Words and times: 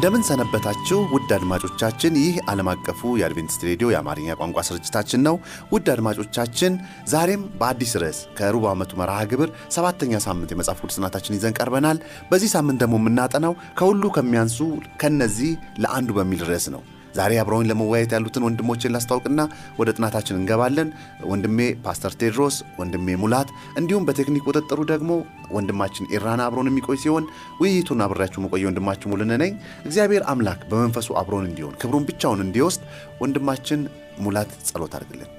እንደምን 0.00 0.22
ሰነበታችሁ 0.28 0.98
ውድ 1.14 1.30
አድማጮቻችን። 1.36 2.12
ይህ 2.20 2.36
ዓለም 2.50 2.68
አቀፉ 2.72 3.00
የአድቬንቲስት 3.20 3.64
ሬዲዮ 3.68 3.88
የአማርኛ 3.90 4.36
ቋንቋ 4.38 4.62
ስርጭታችን 4.68 5.20
ነው። 5.26 5.34
ውድ 5.72 5.88
አድማጮቻችን 5.94 6.72
ዛሬም 7.12 7.42
በአዲስ 7.58 7.92
ርዕስ 8.02 8.20
ከሩብ 8.38 8.64
ዓመቱ 8.70 8.98
መርሃ 9.00 9.18
ግብር 9.32 9.50
ሰባተኛ 9.76 10.20
ሳምንት 10.26 10.54
የመጽሐፍ 10.54 10.80
ቅዱስ 10.82 10.96
ጥናታችን 10.98 11.36
ይዘን 11.36 11.56
ቀርበናል። 11.58 12.00
በዚህ 12.30 12.52
ሳምንት 12.54 12.80
ደግሞ 12.82 13.00
የምናጠናው 13.00 13.56
ከሁሉ 13.80 14.12
ከሚያንሱ 14.16 14.58
ከነዚህ 15.02 15.52
ለአንዱ 15.84 16.16
በሚል 16.18 16.44
ርዕስ 16.48 16.68
ነው። 16.76 16.82
ዛሬ 17.14 17.32
አብረውን 17.40 17.68
ለመወያየት 17.70 18.12
ያሉትን 18.16 18.44
ወንድሞችን 18.46 18.92
ላስታውቅና 18.94 19.40
ወደ 19.78 19.88
ጥናታችን 19.96 20.38
እንገባለን። 20.38 20.88
ወንድሜ 21.30 21.58
ፓስተር 21.84 22.14
ቴድሮስ፣ 22.20 22.56
ወንድሜ 22.80 23.16
ሙላት 23.22 23.48
እንዲሁም 23.80 24.06
በቴክኒክ 24.08 24.46
ቁጥጥሩ 24.50 24.80
ደግሞ 24.92 25.10
ወንድማችን 25.50 26.10
ኢራና 26.14 26.40
አብሮን 26.46 26.70
የሚቆይ 26.70 27.00
ሲሆን 27.02 27.24
ውይይቱን 27.60 28.04
አብሬያችሁ 28.04 28.42
መቆየ 28.44 28.68
ወንድማችሁ 28.68 29.10
ሙሉነ 29.12 29.38
ነኝ። 29.42 29.52
እግዚአብሔር 29.84 30.24
አምላክ 30.32 30.62
በመንፈሱ 30.70 31.10
አብሮን 31.20 31.48
እንዲሆን 31.50 31.76
ክብሩን 31.82 32.06
ብቻውን 32.10 32.42
እንዲወስድ 32.46 32.84
ወንድማችን 33.20 33.82
ሙላት 34.20 34.52
ጸሎት 34.68 34.94
አድርግልን። 34.98 35.30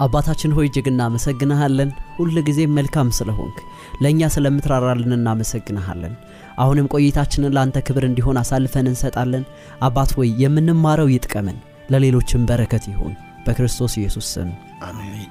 አባታችን 0.00 0.54
ሆይ 0.56 0.66
እጅግ 0.68 0.86
እናመሰግንሃለን። 0.90 1.90
ሁል 2.16 2.36
ጊዜ 2.46 2.60
መልካም 2.76 3.08
ስለሆንክ 3.16 3.56
ለእኛ 4.02 4.28
ስለምትራራልን 4.34 5.12
እናመሰግንሃለን። 5.16 6.14
አሁንም 6.60 6.90
ቆይታችንን 6.94 7.54
ለአንተ 7.56 7.78
ክብር 7.86 8.04
እንዲሆን 8.08 8.40
አሳልፈን 8.40 8.88
እንሰጣለን። 8.90 9.44
አባት 9.80 10.10
ሆይ 10.16 10.30
የምንማረው 10.42 11.10
ይጥቀመን፣ 11.14 11.58
ለሌሎችም 11.92 12.46
በረከት 12.50 12.86
ይሁን። 12.90 13.14
በክርስቶስ 13.46 13.92
ኢየሱስ 14.00 14.26
ስም 14.34 14.50
አሜን። 14.86 15.28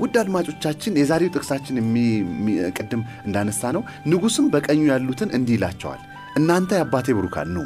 ውድ 0.00 0.14
አድማጮቻችን 0.20 0.96
የዛሬው 0.98 1.32
ጥቅሳችን 1.34 1.76
ቅድም 2.78 3.02
እንዳነሳ 3.26 3.72
ነው 3.76 3.82
ንጉሥም 4.10 4.46
በቀኙ 4.52 4.80
ያሉትን 4.90 5.32
እንዲህ 5.38 5.56
ይላቸዋል፣ 5.58 6.00
እናንተ 6.38 6.70
የአባቴ 6.78 7.06
ብሩካን 7.18 7.50
ኑ 7.54 7.60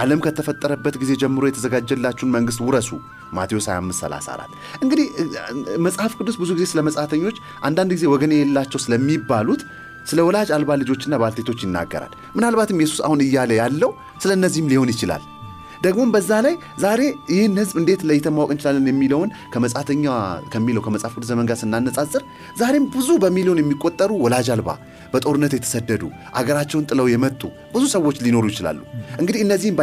ዓለም 0.00 0.20
ከተፈጠረበት 0.24 0.94
ጊዜ 1.00 1.12
ጀምሮ 1.22 1.44
የተዘጋጀላችሁን 1.48 2.34
መንግሥት 2.34 2.60
ውረሱ። 2.66 2.90
ማቴዎስ 3.32 3.66
2534 3.70 4.52
እንግዲህ 4.82 5.06
መጽሐፍ 5.84 6.12
ቅዱስ 6.18 6.36
ብዙ 6.40 6.50
ጊዜ 6.56 6.64
ስለ 6.70 6.80
መጻተኞች 6.86 7.36
አንዳንድ 7.66 7.90
ጊዜ 7.96 8.06
ወገን 8.12 8.32
የሌላቸው 8.34 8.80
ስለሚባሉት 8.84 9.62
ስለ 10.06 10.20
ወላጅ 10.26 10.48
አልባ 10.56 10.76
ልጆችና 10.80 11.14
ባልቴቶች 11.22 11.60
ይናገራል። 11.64 12.14
ምናልባትም 12.36 12.80
ኢየሱስ 12.80 13.00
አሁን 13.06 13.20
እያለ 13.24 13.52
ያለው 13.60 13.90
ስለ 14.22 14.30
እነዚህም 14.38 14.70
ሊሆን 14.72 14.90
ይችላል። 14.94 15.22
ደግሞም 15.82 16.10
በዛ 16.14 16.30
ላይ 16.44 16.54
ዛሬ 16.82 17.00
ይህን 17.32 17.54
ሕዝብ 17.60 17.76
እንዴት 17.80 18.00
ለይተን 18.08 18.34
ማወቅ 18.36 18.50
እንችላለን 18.54 18.88
የሚለውን 18.90 19.30
ከመጻተኛ 19.52 20.04
ከሚለው 20.52 20.82
ከመጽሐፍ 20.86 21.12
ቅዱስ 21.16 21.28
ዘመን 21.30 21.46
ጋር 21.50 21.56
ስናነጻጽር 21.60 22.22
ዛሬም 22.60 22.84
ብዙ 22.94 23.08
በሚሊዮን 23.22 23.60
የሚቆጠሩ 23.62 24.10
ወላጅ 24.24 24.48
አልባ 24.54 24.70
በጦርነት 25.14 25.54
የተሰደዱ 25.56 26.02
አገራቸውን 26.40 26.88
ጥለው 26.90 27.08
የመጡ 27.10 27.40
ብዙ 27.74 27.84
ሰዎች 27.94 28.18
ሊኖሩ 28.26 28.44
ይችላሉ። 28.52 28.80
እንግዲህ 29.20 29.40
እነዚህም 29.46 29.78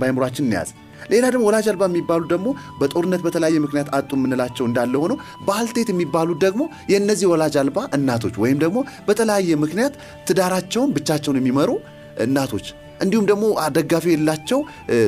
በአይምሯችን 0.00 0.46
እንያዝ። 0.46 0.70
ሌላ 1.12 1.24
ደግሞ 1.30 1.44
ወላጅ 1.48 1.66
አልባ 1.72 1.84
የሚባሉ 1.90 2.22
ደግሞ 2.30 2.48
በጦርነት 2.80 3.22
በተለያየ 3.26 3.58
ምክንያት 3.64 3.90
አጡ 3.96 4.10
የምንላቸው 4.18 4.64
እንዳለ 4.68 4.94
ሆነው 5.02 5.18
ባልቴት 5.48 5.90
የሚባሉት 5.92 6.38
ደግሞ 6.44 6.62
የእነዚህ 6.92 7.28
ወላጅ 7.32 7.56
አልባ 7.62 7.80
እናቶች 7.98 8.36
ወይም 8.44 8.60
ደግሞ 8.64 8.78
በተለያየ 9.08 9.58
ምክንያት 9.64 9.96
ትዳራቸውን 10.28 10.94
ብቻቸውን 10.96 11.38
የሚመሩ 11.40 11.70
እናቶች 12.24 12.66
እንዲሁም 13.00 13.26
ደግሞ 13.30 13.44
ደጋፊ 13.76 14.04
የሌላቸው 14.10 14.58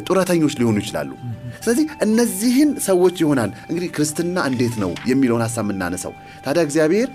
ጡረተኞች 0.08 0.54
ሊሆኑ 0.60 0.76
ይችላሉ። 0.82 1.10
ስለዚህ 1.58 1.86
እነዚህን 2.06 2.70
ሰዎች 2.86 3.16
ይሆናል 3.22 3.50
እንግዲህ 3.70 3.88
ክርስትና 3.96 4.46
እንዴት 4.50 4.74
ነው 4.82 4.92
የሚለውን 5.10 5.44
ሀሳብ 5.46 5.64
የምናነሳው። 5.66 6.14
ታዲያ 6.46 6.64
እግዚአብሔር 6.68 7.08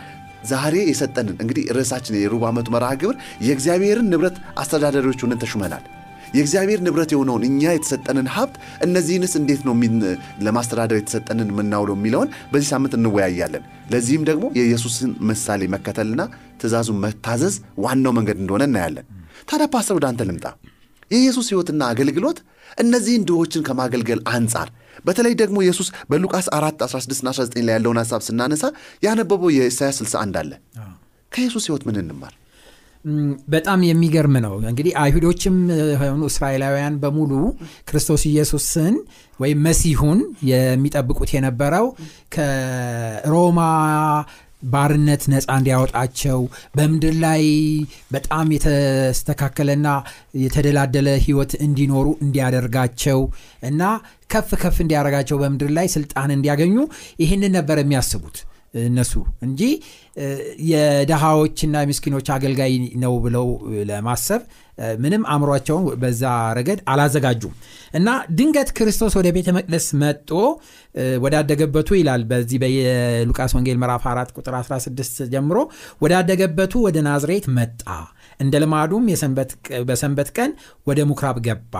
ዛሬ 0.51 0.75
የሰጠንን 0.89 1.35
እንግዲህ 1.43 1.63
ርዕሳችን 1.77 2.19
የሩብ 2.19 2.43
ዓመቱ 2.49 2.67
መርሃ 2.75 2.91
ግብር 3.01 3.15
የእግዚአብሔርን 3.47 4.09
ንብረት 4.13 4.37
አስተዳዳሪዎች 4.57 5.19
ሆነን 5.25 5.41
ተሹመናል። 5.43 5.83
የእግዚአብሔር 6.31 6.79
ንብረት 6.85 7.11
የሆነውን 7.13 7.43
እኛ 7.47 7.61
የተሰጠንን 7.71 8.27
ሀብት 8.35 8.55
እነዚህንስ 8.85 9.33
እንዴት 9.39 9.61
ነው 9.67 9.73
ለማስተዳደር 10.45 10.97
የተሰጠንን 10.99 11.49
የምናውለው 11.53 11.95
የሚለውን 11.97 12.29
በዚህ 12.51 12.69
ሳምንት 12.71 12.93
እንወያያለን። 12.97 13.63
ለዚህም 13.91 14.25
ደግሞ 14.29 14.45
የኢየሱስን 14.57 15.13
ምሳሌ 15.29 15.61
መከተልና 15.75 16.21
ትእዛዙን 16.61 17.01
መታዘዝ 17.03 17.55
ዋናው 17.85 18.13
መንገድ 18.17 18.37
እንደሆነ 18.43 18.63
እናያለን። 18.69 19.07
ታዲያ 19.49 19.67
ፓስተር 19.73 19.95
ወደ 19.99 20.05
አንተ 20.09 20.21
ልምጣ። 20.29 20.45
የኢየሱስ 21.11 21.47
ሕይወትና 21.51 21.81
አገልግሎት 21.93 22.37
እነዚህን 22.77 23.25
ድሆችን 23.29 23.65
ከማገልገል 23.67 24.19
አንጻር 24.33 24.67
በተለይ 25.05 25.33
ደግሞ 25.41 25.57
ኢየሱስ 25.65 25.87
በሉቃስ 26.09 26.47
4 26.55 26.83
16ና 26.87 27.27
19 27.31 27.65
ላይ 27.67 27.73
ያለውን 27.75 27.99
ሀሳብ 28.01 28.21
ስናነሳ 28.27 28.63
ያነበበው 29.03 29.49
የኢሳያስ 29.55 29.97
61 30.03 30.39
አለ። 30.41 30.51
ከኢየሱስ 31.31 31.65
ሕይወት 31.67 31.83
ምን 31.87 31.97
እንማር? 32.01 32.33
በጣም 33.53 33.79
የሚገርም 33.87 34.35
ነው። 34.45 34.53
እንግዲህ 34.69 34.93
አይሁዶችም 35.03 35.55
ሆኑ 36.01 36.21
እስራኤላውያን 36.31 36.99
በሙሉ 37.03 37.31
ክርስቶስ 37.89 38.23
ኢየሱስን 38.31 38.95
ወይም 39.39 39.59
መሲሁን 39.67 40.19
የሚጠብቁት 40.49 41.31
የነበረው 41.35 41.87
ከሮማ 42.35 43.59
ባርነት 44.63 45.23
ነፃ 45.31 45.47
እንዲያወጣቸው 45.59 46.39
በምድር 46.75 47.15
ላይ 47.23 47.43
በጣም 48.11 48.47
የተስተካከለና 48.55 49.87
የተደላደለ 50.43 51.09
ህይወት 51.25 51.53
እንዲኖሩ 51.65 52.07
እንዲያደርጋቸው 52.25 53.19
እና 53.63 53.81
ከፍ 54.29 54.49
ከፍ 54.63 54.77
እንዲያደርጋቸው 54.85 55.39
በምድር 55.41 55.71
ላይ 55.77 55.89
ስልጣን 55.95 56.29
እንዲያገኙ 56.37 56.75
ይህንን 57.23 57.53
ነበር 57.57 57.79
የሚያስቡት 57.81 58.37
እነሱ 58.73 59.13
እንጂ 59.45 59.61
የድሃዎችና 60.71 61.77
ምስኪኖች 61.89 62.27
አገልጋይ 62.35 62.73
ነው 63.03 63.13
ብለው 63.23 63.47
ለማሰብ 63.89 64.41
ምንም 65.01 65.23
አእምሯቸውን 65.31 65.83
በዛ 66.01 66.21
ረገድ 66.57 66.79
አላዘጋጁም። 66.91 67.53
እና 67.93 68.07
ድንገት 68.37 68.69
ክርስቶስ 68.77 69.13
ወደ 69.19 69.27
ቤተ 69.35 69.49
መቅደስ 69.57 69.87
መጦ 70.01 70.29
ወዳደገበቱ 71.23 71.89
ይላል 71.99 72.21
በዚህ 72.31 72.59
በሉቃስ 72.63 73.51
ወንጌል 73.57 73.77
ምዕራፍ 73.81 74.05
4 74.11 74.33
ቁጥር 74.37 74.55
16 74.59 75.21
ጀምሮ 75.33 75.57
ወዳደገበቱ 76.01 76.73
ወደ 76.87 76.97
ናዝሬት 77.07 77.47
መጣ። 77.57 77.83
እንደ 78.39 78.55
ልማዱም 78.63 79.05
በሰንበት 79.89 80.31
ቀን 80.37 80.53
ወደ 80.87 80.99
ምኩራብ 81.09 81.39
ገባ። 81.47 81.75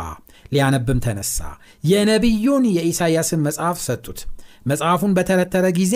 ሊያነብም 0.52 1.02
ተነሳ። 1.06 1.40
የነቢዩን 1.84 2.66
የኢሳይያስን 2.76 3.44
መጽሐፍ 3.48 3.80
ሰጡት። 3.88 4.22
መጽሐፉን 4.66 5.14
በተረተረ 5.18 5.68
ጊዜ 5.78 5.96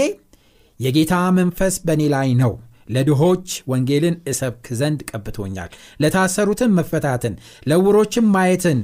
የጌታ 0.80 1.16
መንፈስ 1.38 1.76
በእኔ 1.86 2.04
ላይ 2.14 2.30
ነው። 2.42 2.54
ለድሆች 2.90 3.48
ወንጌልን 3.68 4.16
እሰብክ 4.32 4.66
ዘንድ 4.80 5.00
ቀብቶኛል። 5.10 5.70
ለታሰሩትም 6.02 6.76
መፈታትን 6.78 7.34
ለውሮችም 7.70 8.26
ማየትን 8.36 8.80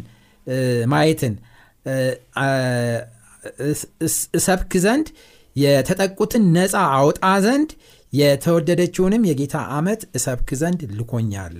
ማየትን 0.92 1.34
እሰብክ 4.38 4.74
ዘንድ 4.86 5.08
የተጠቁትን 5.56 6.44
ነፃ 6.56 6.74
አውጣ 6.96 7.22
ዘንድ 7.46 7.70
የተወደደችውንም 8.14 9.28
የጌታ 9.30 9.56
ዓመት 9.76 10.02
እሰብክ 10.18 10.50
ዘንድ 10.62 10.82
ልኮኛል 10.98 11.56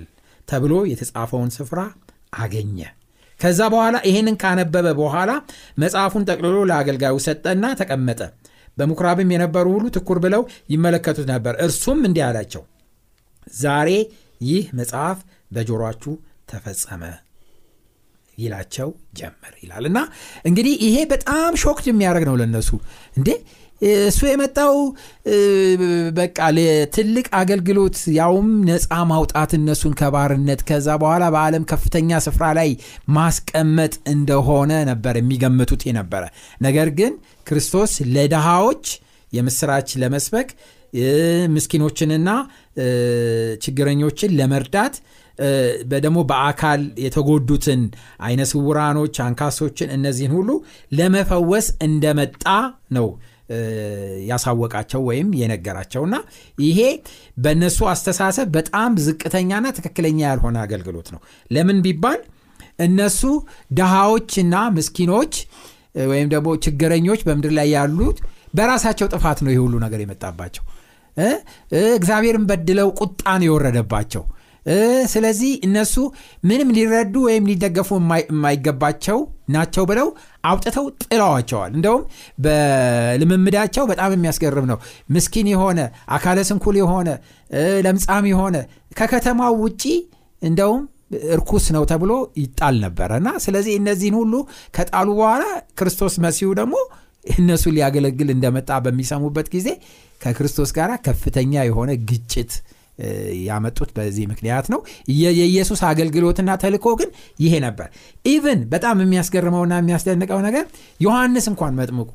ተብሎ 0.48 0.74
የተጻፈውን 0.90 1.50
ስፍራ 1.56 1.80
አገኘ። 2.38 2.78
ከዛ 3.40 3.60
በኋላ 3.72 3.96
ይህንን 4.08 4.36
ካነበበ 4.42 4.88
በኋላ 4.98 5.30
መጽሐፉን 5.82 6.26
ጠቅልሎ 6.28 6.58
ለአገልጋዩ 6.70 7.16
ሰጠና 7.26 7.64
ተቀመጠ 7.80 8.20
በምኩራብም 8.76 9.32
የነበሩ 9.34 9.66
ሁሉ 9.74 9.86
ትኩር 9.96 10.18
ብለው 10.24 10.42
ይመለከቱት 10.72 11.26
ነበር። 11.32 11.54
እርሱም 11.64 12.00
እንዲህ 12.08 12.24
አላቸው 12.28 12.62
ዛሬ 13.56 13.90
ይህ 14.44 14.64
መጽሐፍ 14.78 15.18
በጆሮችሁ 15.52 16.12
ተፈጸመ 16.48 17.02
ይላቸው 18.38 18.88
ጀመር 19.18 19.54
ይላል። 19.62 19.84
እና 19.88 19.98
እንግዲህ 20.48 20.74
ይሄ 20.84 20.96
በጣም 21.10 21.52
ሾክድ 21.62 21.86
የሚያደርግ 21.90 22.24
ነው 22.28 22.36
ለነሱ 22.40 22.70
እንዴ 23.16 23.28
እሱ 23.82 24.20
የመጣው 24.28 24.74
በቃ 26.18 26.38
ትልቅ 26.96 27.24
አገልግሎት 27.38 27.96
ያውም 28.18 28.48
ነፃ 28.68 28.98
ማውጣት 29.10 29.52
እነሱን 29.58 29.94
ከባርነት 30.00 30.60
ከዛ 30.68 30.88
በኋላ 31.02 31.24
በዓለም 31.34 31.64
ከፍተኛ 31.72 32.20
ስፍራ 32.26 32.44
ላይ 32.58 32.70
ማስቀመጥ 33.16 33.94
እንደሆነ 34.14 34.72
ነበር 34.90 35.16
የሚገምቱት 35.20 35.82
የነበረ። 35.88 36.22
ነገር 36.62 36.90
ግን 37.00 37.14
ክርስቶስ 37.46 37.94
ለድሃዎች 38.14 38.84
የምስራች 39.32 39.90
ለመስበክ 40.02 40.48
ምስኪኖችንና 41.52 42.30
ችግረኞችን 43.64 44.34
ለመርዳት 44.38 44.94
ደግሞ 45.96 46.18
በአካል 46.30 46.80
የተጎዱትን 47.04 47.82
አይነ 48.20 48.42
ስውራኖች፣ 48.50 49.14
አንካሶችን 49.26 49.92
እነዚህን 49.96 50.32
ሁሉ 50.36 50.50
ለመፈወስ 50.92 51.66
እንደመጣ 51.86 52.44
ነው 52.96 53.06
ያሳወቃቸው 54.28 55.00
ወይም 55.08 55.28
የነገራቸውና 55.40 56.14
ይሄ 56.58 56.80
በእነሱ 57.38 57.78
አስተሳሰብ 57.92 58.48
በጣም 58.56 58.92
ዝቅተኛና 59.06 59.66
ትክክለኛ 59.78 60.20
ያልሆነ 60.26 60.58
አገልግሎት 60.64 61.08
ነው። 61.14 61.20
ለምን 61.50 61.80
ቢባል 61.86 62.20
እነሱ 62.86 63.20
ድሃዎችና 63.72 64.54
ምስኪኖች 64.76 65.34
ወይም 66.12 66.28
ደግሞ 66.34 66.50
ችግረኞች 66.64 67.20
በምድር 67.26 67.52
ላይ 67.58 67.68
ያሉት 67.74 68.18
በራሳቸው 68.54 69.06
ጥፋት 69.12 69.38
ነው 69.44 69.50
ይህ 69.52 69.60
ሁሉ 69.64 69.74
ነገር 69.84 70.00
የመጣባቸው። 70.02 70.64
እግዚአብሔርን 71.94 72.44
በድለው 72.50 72.88
ቁጣ 73.00 73.22
ነው 73.40 73.46
የወረደባቸው። 73.48 74.22
ስለዚህ 75.12 75.52
እነሱ 75.66 75.94
ምንም 76.44 76.68
ሊረዱ 76.76 77.14
ወይም 77.26 77.48
ሊደገፉ 77.50 77.88
የማይገባቸው 78.30 79.18
ናቸው 79.48 79.84
ብለው 79.90 80.08
አውጥተው 80.44 80.86
ጥለዋቸዋል። 81.04 81.72
እንደውም 81.76 82.02
በልምምዳቸው 82.44 83.84
በጣም 83.90 84.10
የሚያስገርም 84.14 84.66
ነው። 84.70 84.78
ምስኪን 85.14 85.48
የሆነ 85.52 85.80
አካለ 86.16 86.38
ስንኩል 86.48 86.78
የሆነ 86.80 87.08
ለምጻም 87.86 88.26
የሆነ 88.30 88.56
ከከተማው 88.98 89.54
ውጪ 89.64 89.82
እንደውም 90.42 90.82
እርኩስ 91.30 91.64
ነው 91.74 91.82
ተብሎ 91.90 92.12
ይጣል 92.40 92.76
ነበረ 92.84 93.10
እና 93.20 93.30
ስለዚህ 93.44 93.72
እነዚህን 93.80 94.14
ሁሉ 94.20 94.34
ከጣሉ 94.76 95.08
በኋላ 95.18 95.42
ክርስቶስ 95.78 96.14
መሲሁ 96.24 96.50
ደግሞ 96.60 96.76
እነሱ 97.32 97.64
ሊያገለግል 97.74 98.30
እንደመጣ 98.34 98.70
በሚሰሙበት 98.84 99.48
ጊዜ 99.52 99.68
ከክርስቶስ 100.20 100.70
ጋር 100.78 100.90
ከፍተኛ 101.06 101.52
የሆነ 101.68 101.90
ግጭት 102.08 102.52
ያመጡት 103.44 103.90
በዚህ 103.96 104.24
ምክንያት 104.32 104.66
ነው። 104.72 104.80
የኢየሱስ 105.38 105.80
አገልግሎትና 105.88 106.50
ተልኮ 106.62 106.86
ግን 107.00 107.10
ይሄ 107.40 107.54
ነበር። 107.64 107.88
ኢቭን 108.26 108.60
በጣም 108.72 109.02
የሚያስገርመውና 109.04 109.74
የሚያስደንቀው 109.80 110.40
ነገር 110.46 110.64
ዮሐንስ 111.00 111.46
እንኳን 111.52 111.76
መጥምቁ 111.80 112.12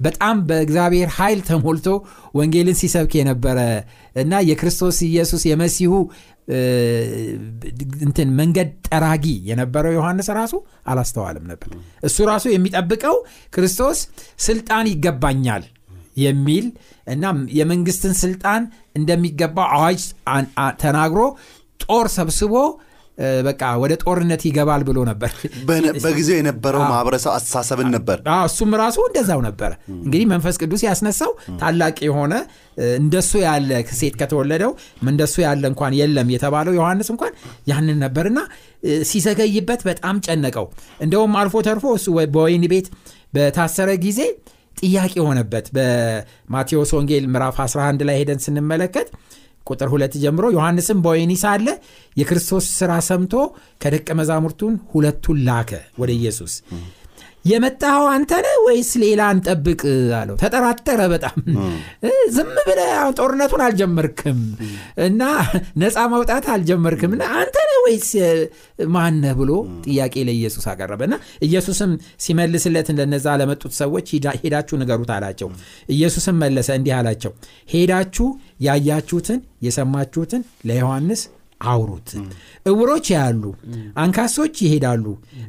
በጣም 0.00 0.36
በእግዚአብሔር 0.48 1.10
ኃይል 1.14 1.38
ተሞልቶ 1.46 1.86
ወንጌልን 2.34 2.76
ሲሰብክ 2.80 3.12
የነበረ 3.18 3.58
እና 4.16 4.40
የክርስቶስ 4.48 4.98
ኢየሱስ 5.06 5.42
የመሲሁ 5.48 5.92
እንትን 8.06 8.28
መንገድ 8.40 8.68
ጠራጊ 8.88 9.26
የነበረው 9.48 9.94
ዮሐንስ 9.96 10.28
ራሱ 10.38 10.54
አላስተዋልም 10.86 11.46
ነበር። 11.52 11.70
እሱ 12.02 12.26
ራሱ 12.30 12.44
የሚጠብቀው 12.52 13.16
ክርስቶስ 13.52 14.00
ስልጣን 14.46 14.86
ይገባኛል 14.92 15.64
የሚል 16.16 16.66
እና 17.06 17.24
የመንግስትን 17.58 18.14
ስልጣን 18.22 18.62
እንደሚገባ 18.96 19.58
አዋጅ 19.76 20.02
ተናግሮ 20.82 21.22
ጦር 21.80 22.06
ሰብስቦ 22.16 22.54
በቃ 23.46 23.62
ወደ 23.82 23.92
ጦርነት 24.02 24.42
ይገባል 24.46 24.82
ብሎ 24.88 24.98
ነበር። 25.08 25.30
በጊዜው 26.02 26.36
የነበረው 26.38 26.82
ማህበረሰብ 26.84 27.30
አስተሳሰብን 27.36 27.88
ነበር። 27.94 28.18
እሱም 28.46 28.72
ራሱ 28.80 28.98
እንደዛው 29.06 29.40
ነበረ። 29.46 29.70
እንግዲህ 29.96 30.26
መንፈስ 30.32 30.56
ቅዱስ 30.62 30.82
ያስነሳው 30.86 31.30
ታላቅ 31.62 31.96
የሆነ 32.06 32.34
እንደሱ 32.98 33.32
ያለ 33.44 33.70
ሴት 34.00 34.16
ከተወለደው 34.20 34.72
እንደሱ 35.06 35.36
ያለ 35.46 35.64
እንኳን 35.72 35.94
የለም 36.00 36.30
የተባለው 36.34 36.76
ዮሐንስ 36.78 37.10
እንኳን 37.14 37.32
ያንን 37.70 37.98
ነበርና 38.04 38.42
ሲዘገይበት 39.10 39.82
በጣም 39.88 40.18
ጨነቀው። 40.26 40.68
እንደውም 41.00 41.34
አልፎ 41.40 41.62
ተርፎ 41.68 41.94
እሱ 41.98 42.06
በወይን 42.36 42.66
ቤት 42.74 42.88
በታሰረ 43.34 43.90
ጊዜ 44.04 44.20
ጥያቄ 44.76 45.14
ሆነበት። 45.26 45.66
በማቴዎስ 45.76 46.90
ወንጌል 46.96 47.24
ምዕራፍ 47.32 47.58
11 47.64 48.04
ላይ 48.08 48.18
ሄደን 48.20 48.40
ስንመለከት 48.44 49.08
ቁጥር 49.66 49.88
ሁለት 49.92 50.14
ጀምሮ 50.22 50.46
ዮሐንስም 50.54 50.98
በወህኒ 51.04 51.32
ሳለ 51.40 51.66
የክርስቶስ 52.16 52.66
ሥራ 52.78 52.92
ሰምቶ 53.06 53.34
ከደቀ 53.82 54.08
መዛሙርቱን 54.18 54.74
ሁለቱን 54.92 55.38
ላከ 55.48 55.70
ወደ 55.98 56.10
ኢየሱስ። 56.18 56.52
የመጣኸው 57.44 58.06
አንተ 58.12 58.30
ነህ 58.44 58.54
ወይስ 58.64 58.88
ሌላ 59.02 59.22
እንጠብቅ 59.34 59.80
አለው። 60.18 60.36
ተጠራጠረ 60.40 61.00
በጣም 61.12 61.36
ዝም 62.36 62.48
ብለህ 62.68 62.88
ጦርነቱን 63.18 63.62
አልጀመርክም 63.66 64.40
እና 65.06 65.22
ነፃ 65.82 66.06
ማውጣት 66.12 66.46
አልጀመርክም 66.54 67.12
እና 67.16 67.24
አንተ 67.36 67.56
ወይስ 67.86 68.08
ማነህ 68.94 69.34
ብሎ 69.40 69.50
ጥያቄ 69.86 70.14
ለኢየሱስ 70.28 70.64
አቀረበ 70.72 71.02
እና 71.08 71.16
ኢየሱስም 71.46 71.90
ሲመልስለት 72.24 72.88
እንደነዛ 72.92 73.36
ለመጡት 73.40 73.72
ሰዎች 73.80 74.08
ሄዳችሁ 74.42 74.76
ንገሩት 74.80 75.10
አላቸው። 75.16 75.48
ኢየሱስም 75.94 76.36
መለሰ 76.42 76.68
እንዲህ 76.78 76.94
አላቸው፣ 76.98 77.32
ሄዳችሁ 77.72 78.26
ያያችሁትን 78.66 79.38
የሰማችሁትን 79.66 80.42
ለዮሐንስ 80.68 81.22
አውሩት። 81.66 82.08
እውሮች 82.70 83.06
ያያሉ፣ 83.12 83.42
አንካሶች 84.02 84.56
ይሄዳሉ፣ 84.64 85.04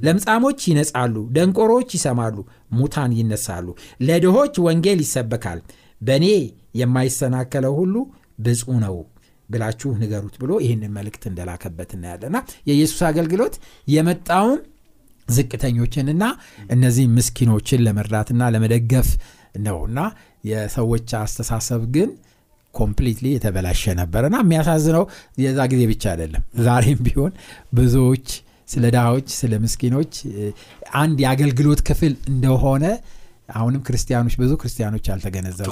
ለምጻሞች 0.05 0.59
ይነጻሉ፣ 0.69 1.15
ደንቆሮች 1.35 1.89
ይሰማሉ፣ 1.97 2.37
ሙታን 2.73 3.11
ይነሳሉ፣ 3.19 3.67
ለድሆች 4.07 4.55
ወንጌል 4.67 5.01
ይሰበካል፣ 5.05 5.59
በእኔ 6.01 6.25
የማይሰናከለው 6.81 7.75
ሁሉ 7.79 7.95
ብፁዕ 8.39 8.73
ነው 8.83 8.95
ብላችሁ 9.49 9.89
ንገሩት 10.01 10.35
ብሎ 10.41 10.51
ይህንን 10.63 10.91
መልእክት 10.97 11.23
እንደላከበት 11.29 11.91
እናያለና 11.97 12.37
የኢየሱስ 12.69 13.01
አገልግሎት 13.09 13.55
የመጣውም 13.87 14.59
ዝቅተኞችንና 15.27 16.23
እነዚህ 16.75 17.05
ምስኪኖችን 17.15 17.83
ለመርዳትና 17.85 18.43
ለመደገፍ 18.53 19.09
ነውና 19.65 19.99
የሰዎች 20.49 21.09
አስተሳሰብ 21.21 21.81
ግን 21.95 22.09
completely 22.73 23.27
የተበላሸ 23.33 23.93
ነበርና 23.99 24.35
የሚያሳዝነው 24.43 25.03
የዛ 25.43 25.59
ጊዜ 25.71 25.83
ብቻ 25.91 26.03
አይደለም። 26.11 26.43
ዛሬም 26.67 26.99
ቢሆን 27.07 27.31
ብዙዎች 27.73 28.27
ስለ 28.67 28.85
ድሃዎች፣ 28.95 29.27
ስለ 29.39 29.53
ምስኪኖች 29.63 30.13
አንድ 31.01 31.17
የአገልግሎት 31.23 31.81
ክፍል 31.89 32.13
እንደሆነ 32.31 32.85
አሁንም 33.49 33.81
ክርስቲያኖች 33.87 34.33
ብዙ 34.39 34.51
ክርስቲያኖች 34.61 35.05
አልተገነዘቡ 35.11 35.67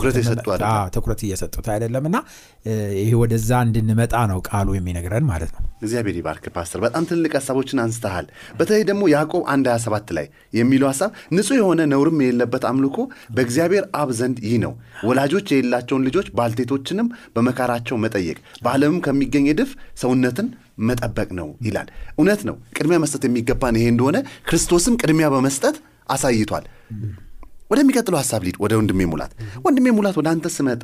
ትኩረት 0.95 1.21
እየሰጡት 1.25 1.67
አይደለም 1.73 2.03
እና 2.09 2.17
ይሄ 2.99 3.11
ወደዛ 3.21 3.51
እንድንመጣ 3.65 4.13
ነው 4.31 4.39
ቃሉ 4.49 4.67
የሚነግረን 4.75 5.25
ማለት 5.29 5.51
ነው። 5.55 5.61
እግዚአብሔር 5.81 6.15
ይባርክ 6.19 6.45
ፓስተር። 6.55 6.79
በጣም 6.85 7.03
ትልቅ 7.09 7.31
ሀሳቦችን 7.37 7.81
አንስተሃል። 7.83 8.27
በተለይ 8.59 8.83
ደግሞ 8.89 9.03
ያዕቆብ 9.13 9.43
1 9.49 9.69
27 9.71 10.13
ላይ 10.17 10.27
የሚለው 10.53 10.87
ሀሳብ 10.91 11.09
ንጹሕ 11.35 11.57
የሆነ 11.59 11.81
ነውርም 11.91 12.21
የሌለበት 12.23 12.65
አምልኮ 12.69 12.97
በእግዚአብሔር 13.35 13.85
አብ 13.99 14.11
ዘንድ 14.19 14.39
ይህ 14.45 14.55
ነው፣ 14.65 14.73
ወላጆች 15.07 15.47
የሌላቸውን 15.53 16.05
ልጆች 16.07 16.29
ባልቴቶችንም 16.37 17.07
በመካራቸው 17.35 17.97
መጠየቅ፣ 18.05 18.37
በዓለምም 18.63 19.03
ከሚገኝ 19.05 19.47
እድፍ 19.53 19.71
ሰውነትን 20.01 20.47
መጠበቅ 20.85 21.29
ነው 21.37 21.49
ይላል። 21.65 21.89
እውነት 22.15 22.41
ነው። 22.47 22.55
ቅድሚያ 22.77 22.97
መስጠት 23.03 23.23
የሚገባን 23.27 23.77
ይሄ 23.79 23.87
እንደሆነ 23.93 24.17
ክርስቶስም 24.49 24.97
ቅድሚያ 25.01 25.27
በመስጠት 25.33 25.77
አሳይቷል። 26.09 26.65
ወደሚቀጥለው 27.69 28.17
ሀሳብ 28.19 28.41
ሊድ 28.45 28.57
ወደ 28.63 28.73
ወንድሜ 28.79 29.01
ሙላት 29.11 29.31
ወንድሜ 29.65 29.85
ሙላት 29.97 30.15
ወደ 30.19 30.27
አንተ 30.33 30.47
ስመጣ 30.55 30.83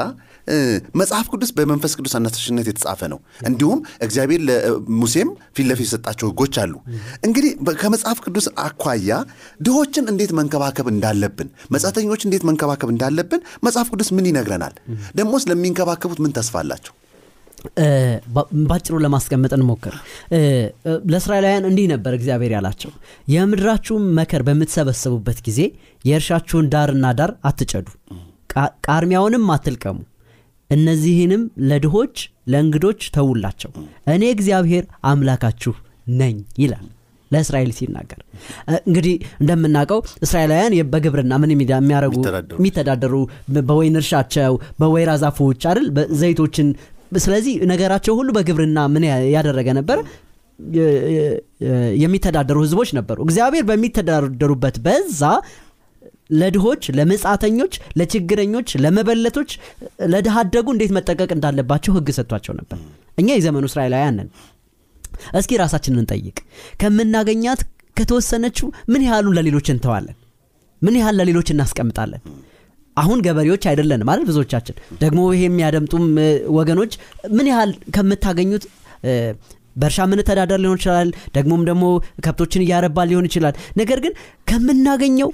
መጽሐፍ 1.01 1.25
ቅዱስ 1.33 1.51
በመንፈስ 1.57 1.93
ቅዱስ 1.99 2.13
አነሳሽነት 2.19 2.67
የተጻፈ 2.71 3.01
ነው። 3.13 3.19
እንዲሁም 3.49 3.79
እግዚአብሔር 4.05 4.41
ለሙሴም 4.47 5.29
ፊት 5.57 5.67
ለፊት 5.69 5.87
የሰጣቸው 5.87 6.29
ሕጎች 6.31 6.55
አሉ። 6.63 6.73
እንግዲህ 7.27 7.51
ከመጽሐፍ 7.81 8.19
ቅዱስ 8.25 8.47
አኳያ 8.65 9.11
ድሆችን 9.61 10.07
እንዴት 10.13 10.33
መንከባከብ 10.39 10.89
እንዳለብን፣ 10.93 11.49
መጻተኞች 11.75 12.23
እንዴት 12.27 12.45
መንከባከብ 12.49 12.89
እንዳለብን 12.89 13.43
መጽሐፍ 13.63 13.89
ቅዱስ 13.93 14.09
ምን 14.17 14.27
ይነግረናል? 14.31 14.75
ደግሞስ 15.15 15.45
ለሚንከባከቡት 15.51 16.21
ምን 16.23 16.33
ተስፋ 16.37 16.55
አላቸው? 16.61 16.93
ባጭሩ 18.63 18.95
ለማስቀመጥ 19.03 19.51
እንሞክር። 19.57 19.95
ለእስራኤላውያን 21.11 21.67
እንዲህ 21.69 21.87
ነበር 21.93 22.13
እግዚአብሔር 22.17 22.53
ያላቸው፣ 22.55 22.91
የምድራችሁን 23.27 24.05
መከር 24.17 24.43
በምትሰበሰቡበት 24.47 25.39
ጊዜ 25.47 25.59
የእርሻችሁን 26.05 26.69
ዳርና 26.73 27.11
ዳር 27.19 27.33
አትጨዱ፣ 27.49 27.87
ቃርሚያውንም 28.85 29.45
አትልቀሙ፣ 29.55 29.99
እነዚህንም 30.69 31.41
ለድሆች 31.69 32.17
ለእንግዶች 32.51 33.01
ተውላቸው፣ 33.15 33.71
እኔ 34.13 34.23
እግዚአብሔር 34.35 34.83
አምላካችሁ 35.09 35.73
ነኝ 36.21 36.35
ይላል 36.61 36.87
ለእስራኤል 37.31 37.71
ሲናገር። 37.75 38.19
እንግዲህ 38.87 39.13
እንደምናውቀው 39.41 39.99
እስራኤላውያን 40.25 40.73
በግብርና 40.93 41.33
ምን 41.41 41.51
የሚያደርጉ 41.53 42.17
የሚተዳደሩ 42.55 43.13
በወይን 43.61 43.95
እርሻቸው 44.01 44.53
በወይራ 44.81 45.11
ዛፎች 45.23 45.61
አይደል? 45.71 45.87
ዘይቶችን 46.21 46.67
ስለዚህ 47.19 47.53
ነገራቸው 47.71 48.13
ሁሉ 48.19 48.29
በግብርና 48.37 48.79
ምን 48.93 49.03
ያደረገ 49.35 49.69
ነበር? 49.79 49.99
የሚተዳደሩ 52.01 52.57
ህዝቦች 52.63 52.89
ነበሩ። 52.97 53.17
እግዚአብሔር 53.25 53.63
በሚተዳደሩበት 53.69 54.75
በዛ 54.85 55.21
ለድሆች 56.33 56.83
ለመጻተኞች 56.97 57.73
ለችግረኞች 57.99 58.69
ለመበለቶች 58.83 59.51
ለድሃ 60.13 60.35
አደጉ 60.43 60.67
እንዴት 60.75 60.91
መጠቀቅ 60.97 61.29
እንዳለባቸው 61.35 61.91
ህግ 61.97 62.09
ሰጥቷቸው 62.17 62.53
ነበር። 62.59 62.77
እኛ 63.17 63.29
የዘመኑ 63.37 63.65
እስራኤላውያን 63.71 64.15
ነን። 64.19 64.29
እስኪ 65.39 65.57
ራሳችንን 65.63 66.01
እንጠይቅ። 66.03 66.37
ከምናገኛት 66.81 67.61
ከተወሰነችው 67.97 68.67
ምን 68.93 69.01
ያህሉን 69.07 69.35
ለሌሎች 69.37 69.67
እንተዋለን? 69.73 70.17
ምን 70.81 70.95
ያህል 70.99 71.15
ለሌሎች 71.19 71.49
እናስቀምጣለን 71.53 72.21
አሁን 73.01 73.19
ገበሬዎች 73.25 73.63
አይደለንም 73.69 74.07
ማለት 74.09 74.25
ብዙዎቻችን? 74.29 74.75
ደግሞ 75.01 75.19
ይሄ 75.33 75.43
የሚያደምጡም 75.47 76.05
ወገኖች 76.57 76.93
ምን 77.35 77.49
ያህል 77.51 77.71
ከምታገኙት 77.95 78.65
በእርሻ 79.75 80.05
ምንተዳደር 80.09 80.59
ሊሆን 80.63 80.79
ይችላል 80.79 81.09
ደግሞም 81.35 81.61
ደግሞ 81.69 81.83
ከብቶችን 82.25 82.63
እያረባ 82.65 83.05
ሊሆን 83.09 83.27
ይችላል። 83.29 83.53
ነገር 83.77 83.99
ግን 84.05 84.13
ከምናገኘው 84.51 85.29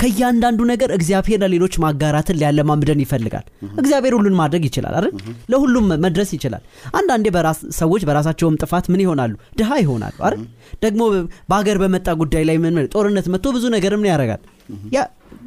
ከእያንዳንዱ 0.00 0.60
ነገር 0.70 0.90
እግዚአብሔር 0.96 1.38
ለሌሎች 1.42 1.74
ማጋራትን 1.82 2.36
ሊያለማምደን 2.38 3.02
ይፈልጋል። 3.02 3.44
እግዚአብሔር 3.80 4.14
ሁሉን 4.16 4.36
ማድረግ 4.40 4.62
ይችላል 4.68 4.94
አይደል? 4.98 5.12
ለሁሉም 5.52 5.86
መድረስ 6.04 6.30
ይችላል። 6.36 6.62
አንዳንዴ 6.98 7.26
በራስ 7.36 7.60
ሰዎች 7.78 8.04
በራሳቸውም 8.08 8.58
ጥፋት 8.62 8.86
ምን 8.92 9.02
ይሆናሉ? 9.04 9.32
ድሃ 9.60 9.70
ይሆናሉ 9.84 10.16
አይደል? 10.26 10.42
ደግሞ 10.84 11.00
በሀገር 11.50 11.78
በመጣ 11.84 12.08
ጉዳይ 12.22 12.44
ላይ 12.50 12.58
ምን 12.64 12.78
ጦርነት 12.94 13.28
መጥቶ 13.34 13.54
ብዙ 13.56 13.64
ነገር 13.76 13.94
ምን 14.00 14.10
ያደርጋል 14.12 14.42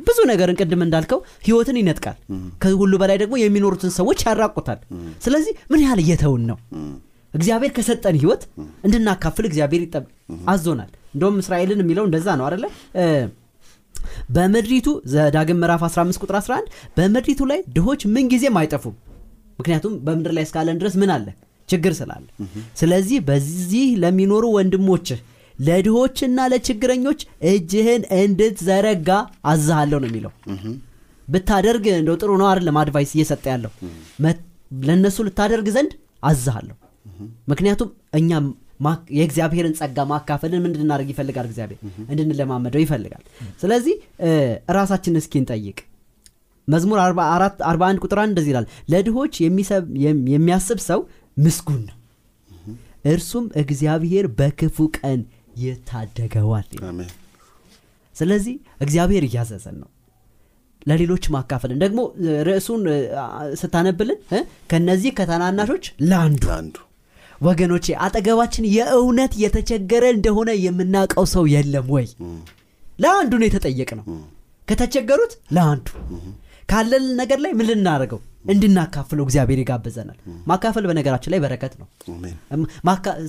ብዙ 0.08 0.18
ነገርን 0.30 0.58
ቅድም 0.60 0.82
እንዳልከው 0.86 1.20
ህይወትን 1.46 1.78
ይነጥቃል። 1.80 2.18
ከሁሉ 2.64 2.94
በላይ 3.02 3.18
ደግሞ 3.22 3.36
የሚኖሩትን 3.40 3.92
ሰዎች 3.98 4.20
ያራቁታል። 4.28 4.80
ስለዚህ 5.26 5.54
ምን 5.72 5.84
ያህል 5.84 6.02
እየተውን 6.04 6.44
ነው? 6.50 6.58
እግዚአብሔር 7.34 7.72
ከሰጠን 7.78 8.18
ህይወት 8.20 8.44
እንድናካፍል 8.86 9.46
እግዚአብሔር 9.48 9.82
ይጠብ- 9.84 10.12
አዞናል። 10.50 10.92
እንደውም 11.16 11.40
እስራኤልን 11.42 11.82
የሚለው 11.84 12.06
እንደዛ 12.08 12.28
ነው 12.38 12.46
አደለ 12.48 12.66
በምድሪቱ 14.30 14.88
ዘዳግም 15.12 15.60
ምዕራፍ 15.62 15.82
15 15.88 16.22
ቁጥር 16.24 16.36
11 16.40 16.68
በምድሪቱ 16.98 17.42
ላይ 17.52 17.60
ድሆች 17.76 18.02
ምንጊዜም 18.14 18.58
አይጠፉም። 18.62 18.96
ምክንያቱም 19.60 19.94
በምድር 20.06 20.32
ላይ 20.38 20.44
እስካለን 20.48 20.80
ድረስ 20.82 20.96
ምን 21.02 21.12
አለ? 21.16 21.28
ችግር 21.70 21.94
ስላለ። 22.00 22.26
ስለዚህ 22.80 23.18
በዚህ 23.28 23.86
ለሚኖሩ 24.02 24.44
ወንድሞችህ 24.56 25.20
ለድሆችና 25.60 26.40
ለችግረኞች 26.52 27.20
እጅህን 27.52 28.04
እንድትዘረጋ 28.20 29.10
አዛሃለሁ 29.52 30.00
ነው 30.04 30.10
የሚለው። 30.12 30.34
ብታደርግ 31.28 31.86
እንደው 31.94 32.18
ጥሩ 32.22 32.32
ነው 32.42 32.48
አይደለም 32.50 32.78
አድቫይስ 32.82 33.12
እየሰጠ 33.16 33.46
ያለው። 33.54 33.72
ለእነሱ 34.82 35.18
ልታደርግ 35.28 35.68
ዘንድ 35.76 35.92
አዛሃለሁ 36.24 36.76
ምክንያቱም 37.52 37.90
እኛ 38.20 38.32
የእግዚአብሔርን 39.18 39.74
ጸጋ 39.80 39.98
ማካፈልን 40.10 40.62
ምን 40.64 40.70
እንድናደርግ 40.70 41.10
ይፈልጋል? 41.14 41.46
እግዚአብሔር 41.50 41.80
እንድንለማመደው 42.12 42.82
ይፈልጋል። 42.84 43.24
ስለዚህ 43.62 43.96
ራሳችን 44.78 45.20
እስኪ 45.20 45.34
እንጠይቅ። 45.42 45.78
መዝሙር 46.68 47.00
44 47.02 47.62
41 47.70 48.02
ቁጥር 48.04 48.20
1 48.20 48.32
እንደዚህ 48.32 48.52
ይላል 48.52 48.66
ለድሆች 48.92 49.34
የሚያስብ 50.28 50.80
ሰው 50.88 51.02
ምስጉን 51.38 51.82
ነው። 51.90 51.96
እርሱም 53.06 53.46
እግዚአብሔር 53.62 54.26
በክፉ 54.38 54.78
ቀን 54.98 55.20
ይታደገዋል 55.56 56.68
ስለዚህ 58.16 58.56
እግዚአብሔር 58.80 59.24
እያዘዘን 59.28 59.78
ነው። 59.82 59.90
ለሌሎች 60.82 61.24
ማካፈልን 61.34 61.80
ደግሞ 61.84 62.00
ርዕሱን 62.48 62.82
ስታነብልን 63.62 64.20
ከነዚህ 64.70 65.12
ከተናናሾች 65.18 65.86
ለአንዱ 66.10 66.44
ለአንዱ 66.50 66.76
ወገኖቼ 67.42 67.86
አጠገባችን 68.04 68.66
የእውነት 68.76 69.34
የተቸገረ 69.42 70.04
እንደሆነ 70.16 70.52
የምናውቀው 70.62 71.26
ሰው 71.34 71.46
የለም 71.54 71.88
ወይ? 71.96 72.06
ለአንዱ 73.00 73.32
ነው 73.40 73.48
የተጠየቅ 73.48 73.90
ነው 74.00 74.06
ከተቸገሩት 74.68 75.34
ለአንዱ 75.56 75.88
ካለን 76.70 77.04
ነገር 77.20 77.40
ላይ 77.44 77.52
ምን 77.54 77.68
ልናደርገው? 77.70 78.20
እንድናካፍለው 78.46 79.24
እግዚአብሔር 79.28 79.60
ይጋብዘናል 79.62 80.18
ማካፈል 80.48 80.84
በነገራችን 80.90 81.32
ላይ 81.34 81.40
በረከት 81.44 81.74
ነው። 81.80 81.88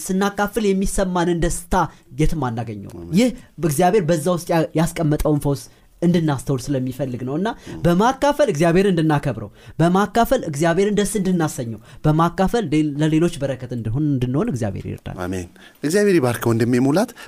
ስናካፍል 0.07 0.65
የሚሰማንን 0.69 1.39
ደስታ 1.45 1.75
የትም 2.21 2.43
አናገኘው 2.49 2.91
ይህ 3.19 3.29
እግዚአብሔር 3.63 4.05
በዛ 4.11 4.27
ውስጥ 4.37 4.49
ያስቀመጠውን 4.79 5.41
ፈውስ 5.45 5.63
እንድናስተውል 6.03 6.61
ስለሚፈልግ 6.65 7.23
ነው። 7.29 7.35
እና 7.39 7.49
በማካፈል 7.85 8.49
እግዚአብሔር 8.53 8.87
እንድናከብረው 8.91 9.51
በማካፈል 9.79 10.41
እግዚአብሔርን 10.51 10.97
ደስ 10.99 11.13
እንድናሰኘው 11.21 11.81
በማካፈል 12.05 12.65
ለሌሎች 13.03 13.37
በረከት 13.43 13.71
እንድሆን 13.77 14.05
እንድንሆን 14.13 14.51
እግዚአብሔር 14.53 14.87
ይርዳል። 14.91 15.17
አሜን። 15.25 15.49
እግዚአብሔር 15.83 16.17
ይባርከው 16.19 16.53
ወንድሜ 16.53 16.75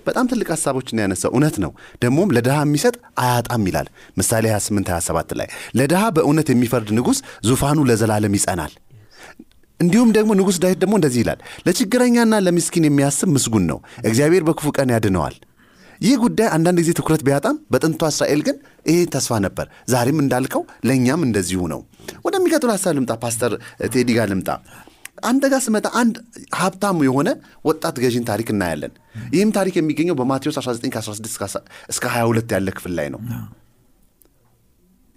በጣም 0.09 0.29
ትልቅ 0.31 0.49
ሀሳቦችን 0.55 1.03
ያነሳው። 1.03 1.33
እውነት 1.35 1.57
ነው። 1.65 1.73
ደግሞም 2.03 2.33
ለድሃ 2.37 2.59
የሚሰጥ 2.65 2.95
አያጣም 3.23 3.65
ይላል። 3.69 3.89
ምሳሌ 4.19 4.45
28 4.53 4.93
27 4.93 5.35
ላይ 5.41 5.49
ለድሃ 5.79 6.03
በእውነት 6.17 6.51
የሚፈርድ 6.53 6.91
ንጉሥ 6.99 7.19
ዙፋኑ 7.49 7.79
ለዘላለም 7.89 8.37
ይጸናል። 8.39 8.75
እንዲሁም 9.81 10.09
ደግሞ 10.17 10.31
ንጉሥ 10.39 10.57
ዳዊት 10.63 10.79
ደግሞ 10.83 10.95
እንደዚህ 10.99 11.21
ይላል 11.23 11.39
ለችግረኛና 11.67 12.35
ለምስኪን 12.45 12.87
የሚያስብ 12.87 13.29
ምስጉን 13.35 13.67
ነው። 13.71 13.79
እግዚአብሔር 14.03 14.43
በክፉ 14.49 14.67
ቀን 14.77 14.93
ያድነዋል 14.95 15.37
ይህ 16.01 16.17
ጉዳይ 16.23 16.49
አንዳንድ 16.55 16.79
ጊዜ 16.83 16.91
ትኩረት 16.99 17.23
ቢያጣም 17.27 17.57
በጥንቷ 17.73 18.03
እስራኤል 18.13 18.41
ግን 18.47 18.57
ይሄ 18.87 18.99
ተስፋ 19.15 19.39
ነበር። 19.47 19.67
ዛሬም 19.93 20.19
እንዳልከው 20.25 20.63
ለእኛም 20.89 21.23
እንደዚሁ 21.29 21.61
ነው። 21.73 21.81
ወደሚቀጥሉ 22.27 22.71
ሀሳብ 22.75 22.95
ልምጣ 22.99 23.13
ፓስተር 23.25 23.55
ቴዲ 23.95 24.11
ጋር 24.19 24.29
ልምጣ። 24.33 24.51
አንተ 25.29 25.45
ጋር 25.53 25.61
ስመጣ 25.65 25.87
አንድ 26.01 26.17
ሀብታም 26.57 26.99
የሆነ 27.07 27.29
ወጣት 27.65 27.97
ገዢን 28.05 28.25
ታሪክ 28.29 28.49
እናያለን። 28.55 28.93
ይህም 29.35 29.51
ታሪክ 29.57 29.77
የሚገኘው 29.79 30.17
በማቴዎስ 30.21 30.59
19 30.61 30.99
16 31.01 31.57
እስከ 31.89 32.05
22 32.13 32.55
ያለ 32.57 32.69
ክፍል 32.77 32.93
ላይ 32.99 33.09
ነው። 33.15 33.21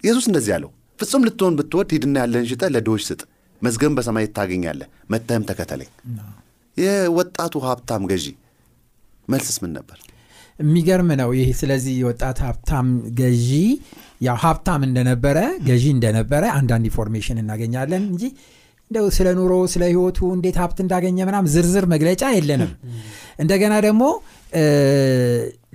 ኢየሱስ 0.04 0.26
እንደዚህ 0.30 0.54
አለው 0.56 0.70
ፍጹም 0.98 1.24
ልትሆን 1.26 1.56
ብትወድ 1.58 1.90
ሂድና 1.94 2.16
ያለህን 2.22 2.48
ሽጠህ 2.50 2.70
ለድሆች 2.74 3.02
ስጥ 3.08 3.20
መዝገብን 3.62 3.96
በሰማይ 3.98 4.26
ታገኛለህ 4.36 4.88
መጥተህም 5.10 5.44
ተከተለኝ. 5.48 5.90
የወጣቱ 6.76 7.54
ሀብታም 7.66 8.04
ገዢ 8.10 8.26
መልስስ 9.28 9.56
ምን 9.62 9.72
ነበር 9.78 9.98
የሚገርም 10.58 11.10
ነው 11.20 11.30
ይህ። 11.36 11.50
ስለዚህ 11.60 11.94
የወጣት 12.00 12.38
ሀብታም 12.46 12.88
ገዢ 13.18 13.50
ያው 14.20 14.36
ሀብታም 14.42 14.82
እንደነበረ 14.88 15.38
ገዢ 15.66 15.84
እንደነበረ 15.94 16.42
አንዳንድ 16.58 16.84
information 16.90 17.40
እናገኛለን 17.42 18.04
እንጂ 18.10 18.24
እንደው 18.90 19.06
ስለ 19.16 19.28
ኑሮ 19.36 19.52
ስለ 19.72 19.82
ህይወቱ 19.90 20.18
እንዴት 20.34 20.56
ሀብት 20.62 20.78
እንዳገኘ 20.82 21.18
ምናም 21.28 21.46
ዝርዝር 21.52 21.84
መግለጫ 21.92 22.22
የለንም። 22.34 22.72
እንደገና 23.38 23.74
ደግሞ 23.84 24.02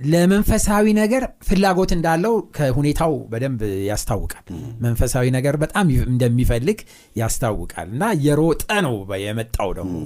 ለመንፈሳዊ 0.08 0.84
ነገር 1.00 1.22
ፍላጎት 1.46 1.90
እንዳለው 1.96 2.34
ከሁኔታው 2.56 3.14
በደንብ 3.32 3.60
ያስታውቃል። 3.88 4.44
መንፈሳዊ 4.84 5.26
ነገር 5.36 5.54
በጣም 5.62 5.86
እንደሚፈልግ 6.06 6.78
ያስታውቃል። 7.16 7.88
እና 7.94 8.12
የሮጠ 8.26 8.64
ነው 8.86 8.94
የመጣው 9.24 9.72
ደግሞ 9.78 9.96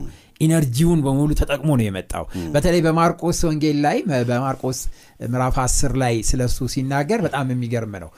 ኢነርጂውን 0.43 1.01
በሙሉ 1.05 1.31
ተጠቅሞ 1.41 1.71
ነው 1.79 1.85
የመጣው። 1.87 2.25
በተለይ 2.55 2.81
በማርቆስ 2.87 3.41
ወንጌል 3.49 3.79
ላይ 3.87 3.99
በማርቆስ 4.31 4.79
ምዕራፍ 5.29 5.57
10 5.63 5.97
ላይ 6.03 6.15
ስለሱ 6.31 6.69
ሲናገር 6.75 7.21
በጣም 7.27 7.51
የሚገርም 7.53 7.95
ነው። 8.05 8.11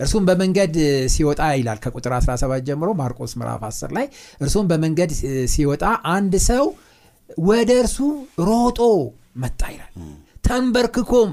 እርሱም 0.00 0.24
በመንገድ 0.28 0.74
ሲወጣ 1.14 1.42
ይላል 1.56 1.78
ከቁጥር 1.82 2.12
17 2.18 2.66
ጀምሮ 2.68 2.90
ማርቆስ 3.00 3.32
ምዕራፍ 3.40 3.62
10 3.68 3.92
ላይ 3.96 4.06
እርሱም 4.40 4.66
በመንገድ 4.70 5.10
ሲወጣ 5.52 5.84
አንድ 6.14 6.34
ሰው 6.48 6.64
ወደ 7.44 7.70
እርሱ 7.82 7.98
ሮጦ 8.46 8.80
መጣ 9.42 9.60
ይላል። 9.74 9.92
ተንበርክኮም 10.46 11.30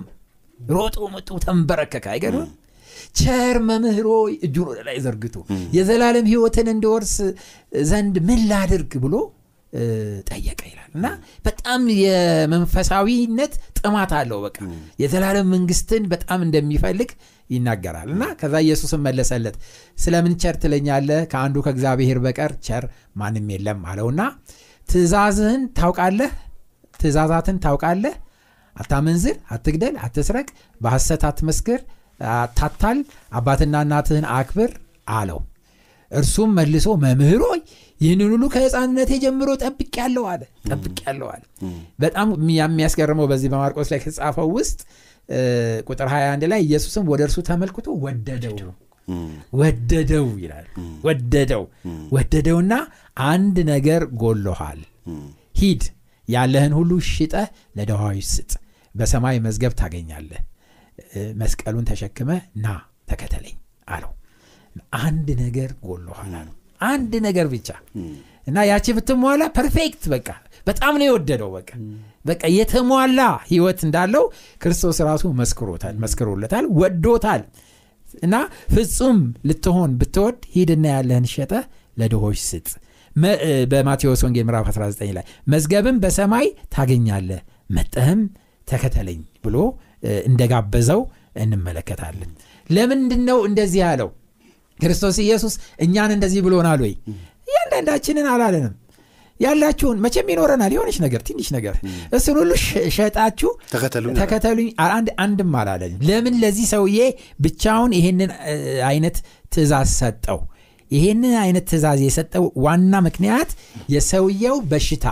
ሮጦ 0.59 0.97
መጡ 1.13 1.29
ተንበረከከ። 1.45 2.05
አይገርም 2.13 2.47
ቸር 3.15 3.57
መምህሮ 3.67 4.07
እጁን 4.45 4.67
ወደ 4.71 4.79
ላይ 4.87 4.97
ዘርግቶ 5.03 5.35
የዘላለም 5.75 6.25
ህይወትን 6.31 6.67
እንዲወርስ 6.73 7.13
ዘንድ 7.89 8.15
ምን 8.27 8.39
ላድርግ 8.49 8.93
ብሎ 9.03 9.15
ጠየቀ 10.29 10.61
ይላል። 10.69 10.91
እና 10.95 11.07
በጣም 11.45 11.81
የመንፈሳዊነት 12.01 13.53
ጥማት 13.79 14.11
አለው። 14.19 14.39
በቃ 14.45 14.57
የዘላለም 15.01 15.49
መንግስትን 15.55 16.03
በጣም 16.13 16.39
እንደሚፈልግ 16.45 17.11
ይናገራል። 17.49 18.09
እና 18.15 18.23
ከዛ 18.39 18.55
ኢየሱስን 18.65 19.01
መለሰለት 19.05 19.55
ስለምን 19.97 20.33
ቸር 20.41 20.55
ትለኛለህ? 20.63 21.21
ከአንዱ 21.31 21.57
ከእግዚአብሔር 21.65 22.19
በቀር 22.25 22.53
ቸር 22.67 22.85
ማንም 23.15 23.47
የለም 23.53 23.81
አለውና 23.91 24.21
ትእዛዝህን 24.89 25.63
ታውቃለህ? 25.79 26.31
ትእዛዛትን 26.99 27.57
ታውቃለህ? 27.65 28.15
አታመንዝር 28.75 29.37
አትግደል 29.53 29.95
አትስረቅ 30.05 30.47
በሐሰት 30.81 31.23
አትመስክር 31.29 31.79
አታታል 32.35 32.99
አባትና 33.33 33.75
እናትህን 33.85 34.25
አክብር 34.35 34.71
አለው። 35.11 35.39
እርሱም 36.11 36.49
መልሶ 36.57 36.87
መምህር 37.03 37.41
ሆይ 37.47 37.59
ይህንን 38.01 38.29
ሁሉ 38.33 38.43
ከህፃንነቴ 38.53 39.11
ጀምሮ 39.23 39.49
ጠብቅ 39.63 39.93
ያለው 40.01 40.25
አለ። 40.31 40.41
ጠብቅ 40.69 40.97
ያለው 41.05 41.27
አለ። 41.33 41.43
በጣም 41.99 42.27
የሚያስገርመው 42.57 43.25
በዚህ 43.31 43.49
በማርቆስ 43.53 43.89
ላይ 43.93 43.99
ከተጻፈው 44.03 44.49
ውስጥ 44.57 44.79
ቁጥር 45.89 46.07
21 46.11 46.45
ላይ 46.51 46.61
ኢየሱስም 46.67 47.03
ወደ 47.11 47.21
እርሱ 47.27 47.37
ተመልክቶ 47.49 47.87
ወደደው። 48.05 48.69
ወደደው። 49.59 50.27
ይላል። 50.41 50.65
ወደደው። 51.03 51.63
ወደደውና 52.11 52.73
አንድ 53.27 53.57
ነገር 53.71 54.01
ጎሎሃል። 54.21 54.81
ሂድ 55.55 55.83
ያለህን 56.27 56.73
ሁሉ 56.77 56.91
ሽጠህ 57.09 57.47
ለድሆች 57.77 58.27
ስጥ። 58.33 58.51
በሰማይ 58.95 59.37
መዝገብ 59.45 59.73
ታገኛለህ። 59.79 60.41
መስቀሉን 61.39 61.85
ተሸክመ 61.89 62.29
ና 62.57 62.67
ተከተለኝ 63.09 63.55
አለው። 63.87 64.11
አንድ 64.99 65.27
ነገር 65.43 65.69
ጎሎሃል 65.85 66.33
አለው 66.39 66.55
አንድ 66.79 67.13
ነገር 67.25 67.47
ብቻ። 67.53 67.69
እና 68.47 68.59
ያቺ 68.69 68.87
ብትሟላ 68.97 69.43
perfect 69.57 70.03
በቃ። 70.13 70.27
በጣም 70.67 70.93
ነው 70.99 71.05
የወደደው 71.07 71.49
በቃ። 71.55 71.69
በቃ 72.25 72.43
የተሟላ 72.55 73.19
ህይወት 73.49 73.79
እንዳለው 73.85 74.23
ክርስቶስ 74.61 74.97
ራሱ 75.07 75.23
መስክሮታል 75.39 75.95
መስክሮለታል 76.03 76.65
ወዶታል። 76.79 77.43
እና 78.23 78.35
ፍጹም 78.73 79.17
ልትሆን 79.47 79.91
ብትወድ 79.99 80.37
ሂድና 80.53 80.85
ያለህን 80.95 81.27
ሸጠ 81.33 81.53
ለድሆች 81.97 82.39
ስጥ። 82.47 82.67
በማቴዎስ 83.71 84.21
ወንጌል 84.25 84.45
ምዕራፍ 84.47 84.67
19 84.71 85.13
ላይ 85.17 85.23
መዝገብም 85.47 85.97
በሰማይ 86.03 86.45
ታገኛለህ 86.75 87.41
መጠህም 87.69 88.21
ተከተለኝ 88.67 89.21
ብሎ 89.45 89.55
እንደጋበዘው 90.29 91.01
እንመለከታለን። 91.43 92.31
ለምንድን 92.69 93.21
ነው 93.29 93.39
እንደዚህ 93.47 93.81
ያለው 93.83 94.09
ክርስቶስ 94.79 95.17
ኢየሱስ 95.23 95.53
እኛን 95.79 96.11
እንደዚህ 96.15 96.41
ብሎናል 96.45 96.79
ወይ? 96.85 96.93
እያንዳንዳችንን 97.49 98.27
አላለንም። 98.33 98.75
ያላችሁን 99.39 99.97
መቼም 100.03 100.29
ይኖረናል። 100.31 100.71
የሆነች 100.75 100.97
ነገር 101.03 101.21
ትንሽ 101.27 101.47
ነገር 101.55 101.75
እሱን 102.17 102.37
ሁሉ 102.39 102.51
ሸጣችሁ 102.95 103.49
ተከተሉኝ 103.71 104.15
ተከተሉኝ 104.19 104.67
አንድ 104.87 105.09
አንድም 105.23 105.53
አላለንም። 105.59 106.01
ለምን 106.09 106.35
ለዚህ 106.41 106.65
ሰውዬ 106.73 106.97
ብቻውን 107.39 107.91
ይሄንን 107.99 108.31
አይነት 108.89 109.17
ትእዛዝ 109.53 109.91
ሰጠው? 109.99 110.39
ይሄንን 110.91 111.35
አይነት 111.43 111.65
ትእዛዝ 111.71 111.99
የሰጠው 112.05 112.45
ዋና 112.65 112.93
ምክንያት 113.07 113.49
የሰውየው 113.93 114.57
በሽታ 114.71 115.05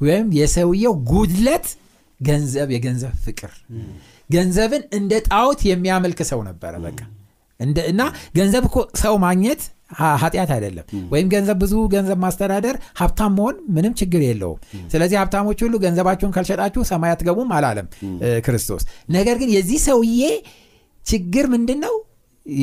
ወይም 0.00 0.28
የሰውየው 0.38 0.94
ጉድለት 1.10 1.66
ገንዘብ 2.20 2.68
የገንዘብ 2.74 3.14
ፍቅር። 3.24 3.52
ገንዘብን 4.30 4.82
እንደ 4.98 5.12
ጣዖት 5.28 5.60
የሚያመልክ 5.68 6.20
ሰው 6.30 6.40
ነበረ 6.48 6.74
በቃ 6.84 7.00
እና 7.86 8.02
ገንዘብ 8.36 8.64
እኮ 8.68 8.76
ሰው 9.02 9.14
ማግኘት 9.24 9.62
ኃጢአት 10.20 10.50
አይደለም። 10.54 10.84
ወይም 11.12 11.26
ገንዘብ 11.32 11.56
ብዙ 11.62 11.74
ገንዘብ 11.92 12.18
ማስተዳደር 12.22 12.76
ሀብታም 13.00 13.32
መሆን 13.38 13.56
ምንም 13.74 13.92
ችግር 14.00 14.22
የለውም። 14.24 14.60
ስለዚህ 14.92 15.16
ሀብታሞች 15.20 15.58
ሁሉ 15.64 15.74
ገንዘባችሁን 15.84 16.32
ካልሸጣችሁ 16.36 16.82
ሰማይ 16.90 17.12
አትገቡም 17.14 17.50
አላለም 17.56 17.88
ክርስቶስ። 18.46 18.82
ነገር 19.16 19.36
ግን 19.42 19.50
የዚህ 19.56 19.80
ሰውዬ 19.86 20.22
ችግር 21.06 21.46
ምንድን 21.54 21.78
ነው 21.84 21.94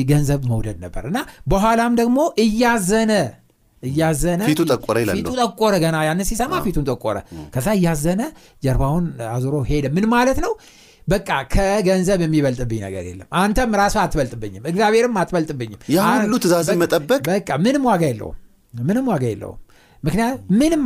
ገንዘብ 0.08 0.42
መውደድ 0.50 0.76
ነበር 0.84 1.04
እና 1.08 1.18
በኋላም 1.48 1.94
ደግሞ 2.00 2.18
እያዘነ 2.44 3.12
እያዘነ 3.82 4.42
ፊቱ 4.48 4.60
ጠቆረ 4.70 4.96
ፊቱ 5.14 5.30
ጠቆረ 5.42 5.74
ገና 5.82 5.96
ያንን 6.08 6.26
ሲሰማ 6.28 6.60
ፊቱን 6.66 6.84
ጠቆረ። 6.90 7.16
ከዛ 7.54 7.68
እያዘነ 7.78 8.22
ጀርባውን 8.62 9.06
አዙሮ 9.32 9.54
ሄደ። 9.70 9.86
ምን 9.96 10.04
ማለት 10.12 10.38
ነው 10.44 10.52
በቃ 11.08 11.28
ከገንዘብ 11.52 12.20
የሚበልጥብኝ 12.24 12.80
ነገር 12.84 13.04
የለም። 13.08 13.28
አንተም 13.38 13.70
ራሱ 13.80 13.96
አትበልጥብኝም 14.02 14.64
እግዚአብሔርም 14.70 15.16
አትበልጥብኝም። 15.20 15.80
ያ 15.94 16.00
ሁሉ 16.16 16.34
ትእዛዝን 16.42 16.74
በቃ- 16.74 16.82
መጠበቅ 16.82 17.20
በቃ 17.28 17.48
ምንም 17.64 17.84
ዋጋ 17.88 18.02
የለውም 18.10 18.36
ምንም 18.74 19.06
ዋጋ 19.10 19.24
የለውም። 19.30 19.58
ምክንያት 20.02 20.36
ምንም 20.60 20.82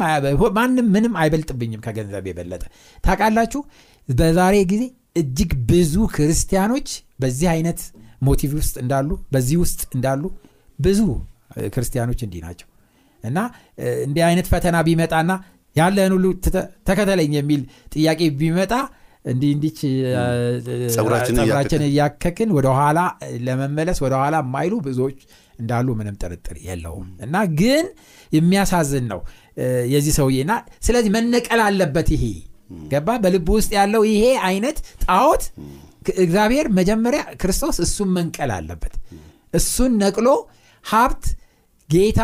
ማንም 0.57 0.87
ምንም 0.95 1.13
አይበልጥብኝም 1.21 1.81
ከገንዘብ 1.85 2.25
የበለጠ። 2.31 2.63
ታውቃላችሁ 3.05 3.61
በዛሬ 4.09 4.57
ጊዜ 4.73 4.83
እጅግ 5.17 5.53
ብዙ 5.69 5.95
ክርስቲያኖች 6.15 6.89
በዚህ 7.21 7.49
አይነት 7.53 7.81
ሞቲቭ 8.23 8.53
ውስጥ 8.59 8.77
እንዳሉ 8.83 9.11
በዚህ 9.33 9.57
ውስጥ 9.63 9.81
እንዳሉ 9.97 10.23
ብዙ 10.79 11.01
ክርስቲያኖች 11.75 12.21
እንዲህ 12.25 12.41
ናቸው። 12.45 12.69
እና 13.25 13.39
እንዲህ 14.05 14.23
አይነት 14.27 14.47
ፈተና 14.51 14.77
ቢመጣና 14.87 15.31
ያለህን 15.77 16.13
ሁሉ 16.17 16.27
ተከተለኝ 16.89 17.33
የሚል 17.37 17.63
ጥያቄ 17.95 18.21
ቢመጣ 18.39 18.73
እንዲህ 19.27 19.51
እንዲች 19.55 19.79
ጸጉራችንን 20.95 21.87
እያከክን 21.89 22.51
ወደኋላ 22.57 22.99
ለመመለስ 23.47 23.99
ወደኋላ 24.05 24.37
የማይሉ 24.43 24.75
ብዙዎች 24.87 25.19
እንዳሉ 25.55 25.89
ምንም 25.99 26.17
ጥርጥር 26.23 26.57
የለውም። 26.67 27.09
እና 27.25 27.37
ግን 27.61 27.85
የሚያሳዝን 28.33 29.07
ነው። 29.13 29.21
የዚህ 29.93 30.15
ሰውዬ 30.19 30.39
እና 30.45 30.55
ስለዚህ 30.87 31.11
መነቀል 31.17 31.61
አለበት 31.67 32.09
ይሄ። 32.15 32.25
ገባ? 32.91 33.09
በልቡ 33.23 33.49
ውስጥ 33.59 33.71
ያለው 33.79 34.03
ይሄ 34.11 34.23
አይነት 34.49 34.79
ጣዖት 35.05 35.43
እግዚአብሔር 36.23 36.67
መጀመሪያ 36.79 37.21
ክርስቶስ 37.41 37.77
እሱን 37.85 38.11
መንቀል 38.17 38.51
አለበት። 38.57 38.95
እሱን 39.55 39.93
ነቅሎ 40.03 40.29
ሀብት 40.85 41.25
ጌታ 41.89 42.21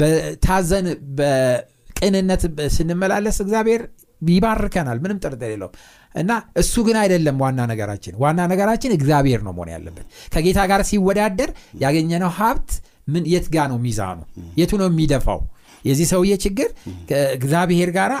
በታዘን 0.00 0.86
በቅንነት 1.18 2.42
ስንመላለስ 2.76 3.36
እግዚአብሔር 3.44 3.82
ይባርከናል 4.22 4.98
ምንም 5.02 5.18
ጥርጥር 5.22 5.50
የለውም። 5.52 5.74
እና 6.14 6.30
እሱ 6.60 6.74
ግን 6.86 6.96
አይደለም 7.00 7.36
ዋና 7.42 7.60
ነገራችን። 7.70 8.14
ዋና 8.22 8.40
ነገራችን 8.52 8.94
እግዚአብሔር 8.96 9.40
ነው 9.46 9.52
መሆን 9.54 9.70
ያለበት። 9.74 10.06
ከጌታ 10.32 10.60
ጋር 10.70 10.82
ሲወዳደር 10.88 11.50
ያገኘነው 11.82 12.30
ሀብት 12.38 12.70
ምን 13.08 13.24
የት 13.32 13.46
ጋ 13.50 13.66
ነው 13.70 13.78
ሚዛኑ? 13.82 14.18
የቱ 14.58 14.72
ነው 14.80 14.88
የሚደፋው? 14.90 15.40
የዚህ 15.84 16.06
ሰውዬ 16.10 16.32
ችግር 16.42 16.68
ከእግዚአብሔር 17.10 17.90
ጋር 17.96 18.12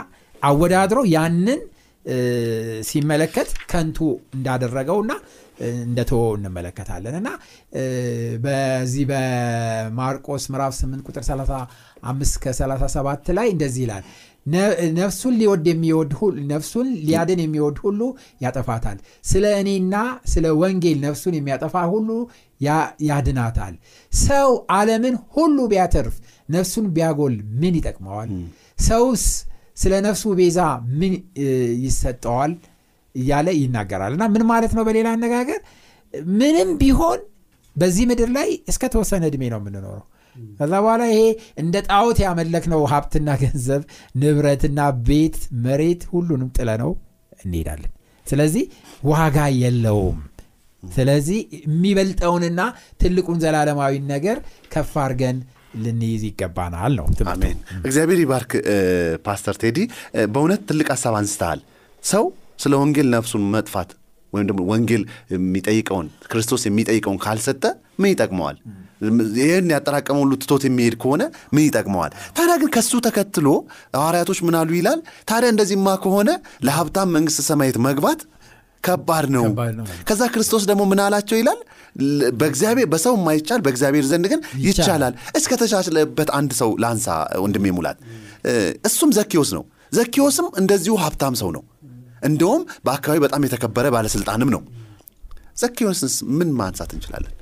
አወዳድሮ 0.42 0.98
ያንን 1.14 1.60
ሲመለከት 2.88 3.48
ከንቱ 3.70 3.98
እንዳደረገውና 4.36 5.12
እ፣ 5.58 5.68
እንደተወው 5.84 6.30
እንመለከታለን። 6.36 7.14
እና 7.20 7.28
በዚህ 8.44 9.04
በማርቆስ 9.10 10.44
ምዕራፍ 10.52 10.72
8 10.78 11.06
ቁጥር 11.08 11.22
35 11.28 12.38
ከ37 12.42 13.30
ላይ 13.38 13.48
እንደዚህ 13.54 13.82
ይላል 13.84 14.04
ነፍሱን 14.98 15.34
ሊወድ 15.40 15.64
የሚወድ 15.70 16.10
ነፍሱን 16.50 16.88
ሊያድን 17.06 17.40
የሚወድ 17.44 17.76
ሁሉ 17.84 18.00
ያጠፋታል። 18.40 18.98
ስለ 19.24 19.44
እኔና 19.60 19.94
ስለ 20.32 20.46
ወንጌል 20.60 20.98
ነፍሱን 21.06 21.34
የሚያጠፋ 21.38 21.74
ሁሉ 21.92 22.08
ያድናታል። 23.08 23.74
ሰው 24.12 24.48
ዓለምን 24.76 25.16
ሁሉ 25.34 25.56
ቢያተርፍ 25.72 26.14
ነፍሱን 26.48 26.86
ቢያጎል 26.96 27.34
ምን 27.60 27.74
ይጠቅመዋል? 27.78 28.30
ሰውስ 28.86 29.24
ስለ 29.76 29.92
ነፍሱ 30.06 30.24
ቤዛ 30.38 30.58
ምን 31.00 31.12
ይሰጠዋል? 31.84 32.52
እያለ 33.14 33.48
ይናገራል። 33.58 34.12
እና 34.16 34.24
ምን 34.34 34.42
ማለት 34.50 34.72
ነው 34.76 34.84
በሌላ 34.88 35.08
አነጋገር? 35.16 35.60
ምንም 36.36 36.68
ቢሆን 36.80 37.20
በዚህ 37.76 38.04
ምድር 38.10 38.30
ላይ 38.36 38.48
እስከ 38.70 38.82
ተወሰነ 38.92 39.22
እድሜ 39.30 39.42
ነው 39.52 39.58
የምንኖረው 39.60 40.04
ከዛ 40.58 40.72
በኋላ 40.84 41.02
ይሄ 41.10 41.20
እንደ 41.62 41.76
ጣዖት 41.88 42.18
ያመለክነው 42.24 42.82
ሀብትና 42.92 43.28
ገንዘብ 43.42 43.82
ንብረትና 44.20 44.78
ቤት 45.08 45.36
መሬት 45.66 46.04
ሁሉንም 46.12 46.50
ጥለነው 46.56 46.92
እንሄዳለን። 47.40 47.92
ስለዚህ 48.26 48.64
ዋጋ 49.10 49.38
የለውም። 49.58 50.18
ስለዚህ 50.82 51.38
የሚበልጠውንና 51.60 52.60
ትልቁን 53.00 53.38
ዘላለማዊ 53.44 53.94
ነገር 54.10 54.36
ከፍ 54.72 54.92
አድርገን 55.04 55.36
ልንይዝ 55.76 56.22
ይገባናል 56.26 56.92
ነው 56.98 57.06
አሜን። 57.32 57.56
እግዚአብሔር 57.82 58.20
ይባርክ 58.22 58.52
ፓስተር 59.26 59.56
ቴዲ። 59.62 59.78
በእውነት 60.32 60.60
ትልቅ 60.68 60.88
ሀሳብ 60.94 61.14
አንስተሃል። 61.18 61.60
ሰው 62.04 62.24
ስለ 62.58 62.72
ወንጌል 62.82 63.08
ነፍሱን 63.14 63.44
መጥፋት 63.54 63.90
ወይም 64.32 64.46
ደግሞ 64.48 64.62
ወንጌል 64.70 65.02
የሚጠይቀውን 65.34 66.06
ክርስቶስ 66.30 66.62
የሚጠይቀውን 66.66 67.18
ካልሰጠ 67.24 67.64
ምን 67.98 68.10
ይጠቅመዋል 68.12 68.56
ይህን 69.38 69.66
ያጠራቀመው 69.72 70.22
ሁሉ 70.24 70.32
ትቶት 70.42 70.62
የሚሄድ 70.66 70.94
ከሆነ 71.02 71.22
ምን 71.54 71.62
ይጠቅመዋል? 71.66 72.12
ታዲያ 72.36 72.54
ግን 72.62 72.70
ከሱ 72.76 72.92
ተከትሎ 73.06 73.48
ሐዋርያቶች 73.96 74.38
ምን 74.46 74.56
አሉ 74.60 74.70
ይላል? 74.78 75.00
ታዲያ 75.28 75.48
እንደዚህማ 75.54 75.88
ከሆነ 76.04 76.28
ለሀብታም 76.66 77.12
መንግስት 77.16 77.40
ሰማየት 77.48 77.78
መግባት 77.86 78.20
ከባድ 78.84 79.26
ነው። 79.34 79.44
ከዛ 80.08 80.22
ክርስቶስ 80.32 80.64
ደግሞ 80.70 80.82
ምን 80.90 81.00
አላቸው 81.04 81.36
ይላል? 81.40 81.60
በእግዚአብሔር 82.40 82.88
በሰው 82.92 83.14
የማይቻል 83.18 83.60
በእግዚአብሔር 83.64 84.04
ዘንድ 84.10 84.26
ግን 84.32 84.40
ይቻላል። 84.64 85.14
እስከ 85.36 85.52
ተቻችለበት 85.60 86.28
አንድ 86.38 86.50
ሰው 86.60 86.70
ላንሳ 86.84 87.06
ወንድሜ 87.44 87.66
ሙላት። 87.76 87.98
እሱም 88.88 89.10
ዘኪዎስ 89.18 89.50
ነው። 89.56 89.64
ዘኪዎስም 89.92 90.46
እንደዚሁ 90.60 90.94
ሀብታም 91.02 91.34
ሰው 91.40 91.50
ነው። 91.56 91.62
እንደውም 92.22 92.62
በአካባቢ 92.86 93.18
በጣም 93.24 93.44
የተከበረ 93.46 93.86
ባለስልጣንም 93.94 94.50
ነው። 94.54 94.62
ዘኪዎስንስ 95.56 96.14
ምን 96.38 96.48
ማንሳት 96.58 96.90
እንችላለን 96.96 97.32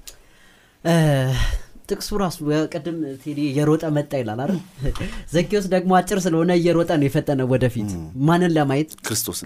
ጥቅሱ 1.89 2.11
ራሱ 2.21 2.39
ቅድም 2.73 2.95
ቴዲ 3.23 3.39
እየሮጠ 3.49 3.85
መጣ 3.97 4.13
ይላል 4.21 4.39
አይደል? 4.45 4.61
ዘኪዎስ 5.35 5.67
ደግሞ 5.73 5.91
አጭር 5.99 6.19
ስለሆነ 6.25 6.51
እየሮጠ 6.61 6.91
ነው 7.01 7.07
የፈጠነ 7.09 7.41
ወደፊት። 7.51 7.91
ማንን 8.27 8.53
ለማየት? 8.57 8.91
ክርስቶስን። 9.07 9.45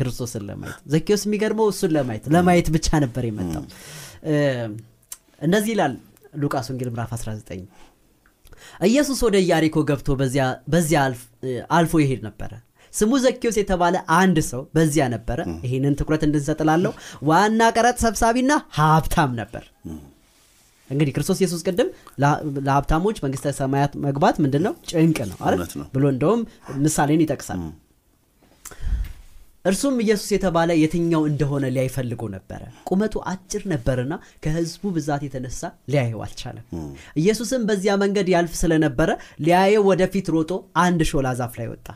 ለማየት። 0.49 0.77
ዘኪዎስ 0.93 1.23
የሚገርመው 1.27 1.67
እሱን 1.73 1.93
ለማየት 1.97 2.25
ለማየት 2.37 2.69
ብቻ 2.77 2.89
ነበር 3.05 3.25
የመጣው። 3.29 3.65
እንደዚህ 5.43 5.73
ይላል 5.75 5.95
ሉቃስ 6.35 6.69
ወንጌል 6.71 6.91
ምዕራፍ 6.93 7.11
19 7.17 7.67
ኢየሱስ 8.89 9.19
ወደ 9.27 9.37
ኢያሪኮ 9.45 9.77
ገብቶ 9.89 10.09
በዚያ- 10.17 11.11
አልፎ 11.77 11.93
ይሄድ 12.03 12.21
ነበረ። 12.27 12.53
ስሙ 12.93 13.13
ዘኪዎስ 13.25 13.57
የተባለ 13.61 13.97
አንድ 14.17 14.39
ሰው 14.49 14.63
በዚያ 14.77 15.05
ነበረ። 15.15 15.39
ይህንን 15.67 15.97
ትኩረት 15.99 16.23
እንድንሰጥላለው 16.27 16.93
ዋና 17.29 17.61
ቀረጥ 17.77 17.99
ሰብሳቢና 18.05 18.53
ሀብታም 18.79 19.33
ነበር 19.41 19.65
እንግዲህ 20.91 21.13
ክርስቶስ 21.15 21.39
ኢየሱስ 21.41 21.61
ቅድም 21.67 21.89
ለሀ- 22.23 22.39
ለሀብታሞች 22.67 23.17
መንግስተ 23.25 23.53
ሰማያት 23.59 23.93
መግባት 24.05 24.37
ምንድን 24.45 24.63
ነው 24.67 24.75
ጭንቅ 24.91 25.19
ነው 25.31 25.37
አይደል? 25.43 25.61
ብሎ 25.95 26.05
እንደውም 26.13 26.41
ምሳሌን 26.85 27.23
ይጠቅሳል። 27.25 27.61
እርሱም 29.65 29.95
ኢየሱስ 30.03 30.29
የተባለ 30.33 30.71
የትኛው 30.81 31.23
እንደሆነ 31.29 31.65
ሊያይ 31.73 31.89
ፈልጎ 31.95 32.23
ነበረ? 32.35 32.61
ቁመቱ 32.89 33.15
አጭር 33.31 33.63
ነበርና 33.73 34.13
ከህዝቡ 34.45 34.83
ብዛት 34.97 35.23
የተነሳ 35.27 35.61
ሊያየው 35.93 36.21
አልቻለም። 36.27 36.65
ኢየሱስም 37.19 37.63
በዚያ 37.69 37.95
መንገድ 38.03 38.29
ያልፍ 38.35 38.55
ስለነበረ 38.61 39.11
ሊያየው 39.45 39.85
ወደፊት 39.91 40.29
ሮጦ 40.35 40.53
አንድ 40.83 41.03
ሾላ 41.11 41.35
ዛፍ 41.41 41.57
ላይ 41.61 41.69
ወጣ። 41.73 41.89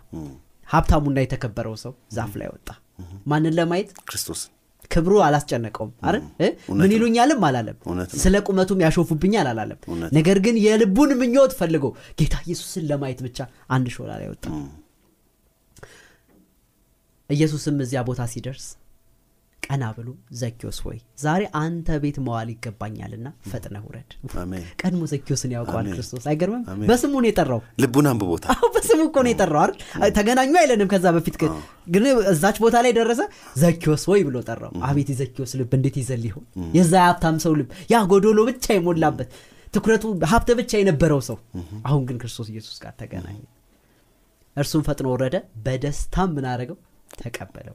ሀብታሙና 0.66 1.18
የተከበረው 1.24 1.76
ሰው 1.82 1.94
ዛፍ 2.14 2.34
ላይ 2.40 2.50
ወጣ። 2.52 2.68
ማንን 3.26 3.54
ለማየት? 3.56 3.88
ክርስቶስን 4.08 4.50
ክብሩ 4.92 5.14
አላስጨነቀውም? 5.26 5.90
እውነት 6.04 6.54
ምን 6.80 6.92
ይሉኛልም 6.94 7.42
አላለም። 7.48 7.76
ስለ 8.22 8.34
ቁመቱም 8.46 8.82
ያሾፉብኛል 8.84 9.48
አላለም 9.52 9.78
ነገር 10.16 10.38
ግን 10.46 10.56
የልቡን 10.64 11.12
ምኞት 11.20 11.52
ፈልጎ 11.60 11.84
ጌታ 12.20 12.34
ኢየሱስን 12.46 12.84
ለማየት 12.90 13.20
ብቻ 13.26 13.38
አንድ 13.70 13.88
ሾላ 13.96 14.10
ላይ 14.20 14.28
ወጣ። 14.32 14.44
ኢየሱስም 17.30 17.76
እዚያ 17.84 18.00
ቦታ 18.08 18.22
ሲደርስ 18.30 18.64
ቀና 19.62 19.84
ብሎ 19.96 20.08
ዘኪዮስ 20.38 20.78
ሆይ 20.84 20.96
ዛሬ 21.22 21.42
አንተ 21.60 21.98
ቤት 22.02 22.16
መዋል 22.24 22.48
ይገባኛልና 22.52 23.28
ፈጥነህ 23.50 23.82
ውረድ። 23.86 24.10
ቀድሞ 24.82 25.02
ዘኪዮስን 25.12 25.52
ያውቀዋል 25.54 25.86
ክርስቶስ። 25.92 26.24
አይገርምም? 26.30 26.62
በስሙ 26.90 27.12
ነው 27.16 27.28
የጠራው። 27.30 27.60
ልቡን 27.82 28.08
አንብቦታል። 28.10 28.50
አዎ 28.54 28.70
በስሙ 28.76 29.00
እኮ 29.08 29.16
ነው 29.24 29.30
የጠራው 29.32 29.62
አይደል? 29.64 29.78
ተገናኙ 30.16 30.52
አይለንም 30.62 30.90
ከዛ 30.92 31.06
በፊት 31.16 31.36
ግን። 31.88 32.04
እዛች 32.32 32.58
ቦታ 32.64 32.76
ላይ 32.84 32.94
ደረሰ። 32.98 33.22
ዘኪዮስ 33.62 34.04
ወይ 34.12 34.22
ብሎ 34.28 34.36
ጠራው። 34.48 34.72
አቤት 34.88 35.10
የዘኪዮስ 35.12 35.54
ልብ! 35.60 35.72
እንዴት 35.78 35.98
ይዘል 36.02 36.24
ይሆን? 36.28 36.44
የዛ 36.78 36.92
የሀብታም 37.00 37.38
ሰው 37.44 37.54
ልብ! 37.60 37.70
ያ 37.90 38.04
ጎዶሎ 38.12 38.38
ብቻ 38.50 38.66
የሞላበት 38.74 39.30
ትኩረቱ 39.74 40.04
ሀብት 40.30 40.48
ብቻ 40.58 40.72
የነበረው 40.78 41.20
ሰው። 41.26 41.36
አሁን 41.86 42.02
ግን 42.08 42.16
ክርስቶስ 42.22 42.48
ኢየሱስ 42.52 42.78
ጋር 42.82 42.94
ተገናኘ። 42.98 43.40
እርሱም 44.56 44.82
ፈጥኖ 44.86 45.06
ወረደ። 45.12 45.36
በደስታም 45.64 46.30
ምን 46.34 46.46
አደረገው 46.48 46.78
ተቀበለው። 47.20 47.74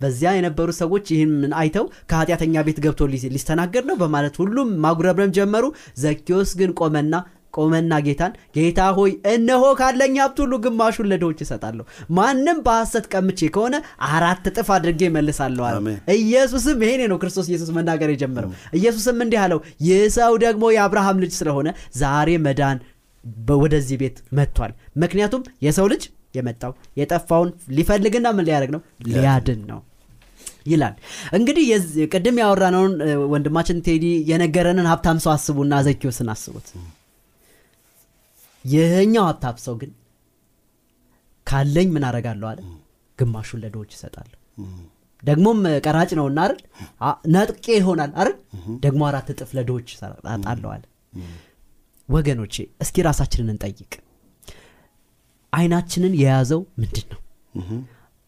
በዚያ 0.00 0.30
የነበሩ 0.36 0.68
ሰዎች 0.78 1.06
ይህን 1.14 1.32
አይተው 1.60 1.86
ከኃጢአተኛ 2.10 2.64
ቤት 2.66 2.80
ገብቶ 2.84 3.00
ሊስተናገድ 3.28 3.86
ነው 3.90 3.98
በማለት 4.02 4.34
ሁሉም 4.42 4.70
ማጉረምረም 4.84 5.36
ጀመሩ። 5.38 5.64
ዘኪዮስ 6.02 6.52
ግን 6.60 6.72
ቆመና 6.80 7.14
ቆመና 7.54 7.94
ጌታን 8.04 8.32
ጌታ 8.56 8.80
ሆይ 8.96 9.10
እነሆ 9.32 9.64
ካለኝ 9.80 10.14
ሀብት 10.20 10.38
ሁሉ 10.42 10.52
ግማሹን 10.64 11.08
ለድሆች 11.10 11.40
እሰጣለሁ። 11.44 11.84
ማንም 12.16 12.58
በሐሰት 12.66 13.06
ቀምቼ 13.12 13.50
ከሆነ 13.54 13.74
አራት 14.10 14.46
እጥፍ 14.50 14.68
አድርጌ 14.76 15.10
መልሳለሁ 15.16 15.64
አለ። 15.68 15.76
ኢየሱስም 16.16 16.80
ይሄኔ 16.84 17.02
ነው 17.12 17.18
ክርስቶስ 17.22 17.48
ኢየሱስ 17.50 17.70
መናገር 17.76 18.10
የጀመረው። 18.12 18.50
ኢየሱስም 18.78 19.20
እንዲህ 19.26 19.40
አለው 19.44 19.60
ይህ 19.88 20.02
ሰው 20.16 20.32
ደግሞ 20.44 20.72
የአብርሃም 20.76 21.20
ልጅ 21.24 21.34
ስለሆነ 21.40 21.68
ዛሬ 22.00 22.38
መዳን 22.46 22.80
ወደዚህ 23.58 23.96
ቤት 24.00 24.16
መጥቷል። 24.36 24.72
ምክንያቱም 25.02 25.42
የሰው 25.62 25.86
ልጅ 25.92 26.04
የመጣው 26.34 26.72
የጠፋውን 26.98 27.48
ሊፈልግና 27.76 28.26
ምን 28.36 28.46
ሊያደርግ 28.48 28.70
ነው? 28.74 28.80
ሊያድን 29.08 29.62
ነው 29.70 29.80
ይላል። 30.66 30.94
እንግዲህ 31.36 31.64
ቅድም 32.12 32.36
ያወራነውን 32.42 32.92
ወንድማችን 33.32 33.82
ቴዲ 33.86 34.04
የነገረንን 34.30 34.88
ሀብታም 34.90 35.18
ሰው 35.24 35.32
አስቡና 35.34 35.80
ዘኪዮስን 35.86 36.28
አስቡት። 36.34 36.68
ይህኛው 38.64 39.24
ሀብታም 39.28 39.56
ሰው 39.64 39.74
ግን 39.80 39.90
ካለኝ 41.46 41.88
ምን 41.94 42.04
አረጋለሁ 42.08 42.46
አለ? 42.50 42.60
ግማሹን 43.18 43.60
ለድሆች 43.62 43.90
ይሰጣለሁ 43.96 44.38
ደግሞም 45.22 45.58
ቀራጭ 45.84 46.10
ነውና 46.18 46.38
አይደል? 46.44 46.60
ነጥቄ 47.34 47.66
ይሆናል 47.76 48.12
አይደል? 48.14 48.32
ደግሞ 48.84 49.02
አራት 49.08 49.28
እጥፍ 49.34 49.50
ለድሆች 49.58 49.88
አለ። 50.52 50.82
ወገኖቼ 52.08 52.54
እስኪ 52.82 52.96
ራሳችንን 53.06 53.50
እንጠይቅ 53.52 53.92
አይናችንን 55.52 56.14
የያዘው 56.20 56.60
ምንድን 56.80 57.06
ነው 57.12 57.20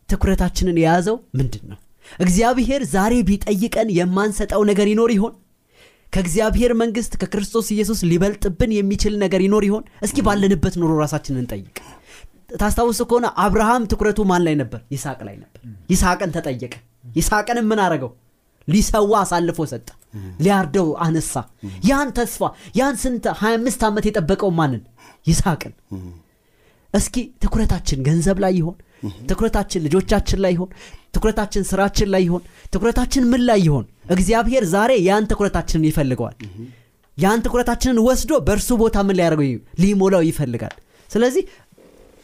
ትኩረታችንን 0.08 0.76
የያዘው 0.80 1.16
ምንድን 1.38 1.64
ነው 1.70 1.78
እግዚአብሔር 2.20 2.82
ዛሬ 2.92 3.14
ቢጠይቀን 3.28 3.88
የማንሰጠው 3.98 4.62
ነገር 4.70 4.86
ይኖር 4.90 5.10
ይሆን? 5.14 5.34
ከእግዚአብሔር 6.12 6.72
መንግስት 6.80 7.12
ከክርስቶስ 7.20 7.66
ኢየሱስ 7.74 8.00
ሊበልጥብን 8.10 8.72
የሚችል 8.76 9.14
ነገር 9.22 9.40
ይኖር 9.46 9.62
ይሆን? 9.68 9.84
እስኪ 10.06 10.18
ባለንበት 10.26 10.74
ኑሮ 10.80 10.92
ራሳችንን 11.02 11.40
እንጠይቅ። 11.42 11.76
ታስታውስ 12.60 12.98
ከሆነ 13.02 13.26
አብርሃም 13.44 13.86
ትኩረቱ 13.90 14.20
ማን 14.30 14.42
ላይ 14.46 14.54
ነበር? 14.60 14.80
ይስሐቅ 14.94 15.20
ላይ 15.28 15.36
ነበር። 15.42 15.60
ይስሐቅን 15.92 16.32
ተጠየቀ። 16.36 16.74
ይስሐቅንም 17.16 17.66
ምን 17.70 17.80
አረገው? 17.84 18.12
ሊሰዋ 18.68 19.12
አሳልፎ 19.22 19.58
ሰጠ። 19.72 19.88
ሊያርደው 20.40 20.88
አነሳ። 21.04 21.34
ያን 21.88 22.10
ተስፋ 22.18 22.42
ያን 22.78 22.94
ስንት 23.02 23.24
25 23.40 23.82
ዓመት 23.88 24.04
የጠበቀው 24.08 24.52
ማንን? 24.58 24.82
ይስሐቅን 25.26 25.74
እስኪ 26.94 27.14
ትኩረታችን 27.42 27.98
ገንዘብ 28.06 28.38
ላይ 28.44 28.52
ይሆን 28.58 28.76
ትኩረታችን 29.30 29.82
ልጆቻችን 29.86 30.38
ላይ 30.44 30.52
ይሆን 30.56 30.70
ትኩረታችን 31.14 31.62
ስራችን 31.70 32.08
ላይ 32.14 32.22
ይሆን 32.26 32.42
ትኩረታችን 32.72 33.24
ምን 33.32 33.42
ላይ 33.48 33.60
ይሆን 33.66 33.84
እግዚአብሔር 34.10 34.64
ዛሬ 34.72 34.92
ያን 35.08 35.28
ትኩረታችንን 35.30 35.86
ይፈልገዋል። 35.90 36.36
ያን 37.18 37.42
ትኩረታችንን 37.44 37.98
ወስዶ 38.06 38.32
በእርሱ 38.46 38.70
ቦታ 38.80 38.96
ምን 39.06 39.16
ሊያደርገው 39.18 39.50
ሊሞላው 39.82 40.22
ይፈልጋል። 40.28 40.74
ስለዚህ 41.10 41.44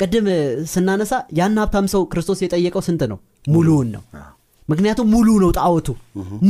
ቅድም 0.00 0.26
ስናነሳ 0.72 1.12
ያን 1.38 1.59
ሀብታም 1.61 1.87
ሰው 1.94 2.02
ክርስቶስ 2.12 2.38
የጠየቀው 2.42 2.83
ስንት 2.87 3.02
ነው? 3.12 3.18
ሙሉውን 3.48 3.88
ነው። 3.94 4.02
ምክንያቱም 4.68 5.06
ሙሉ 5.14 5.28
ነው 5.42 5.50
ጣዖቱ። 5.59 5.88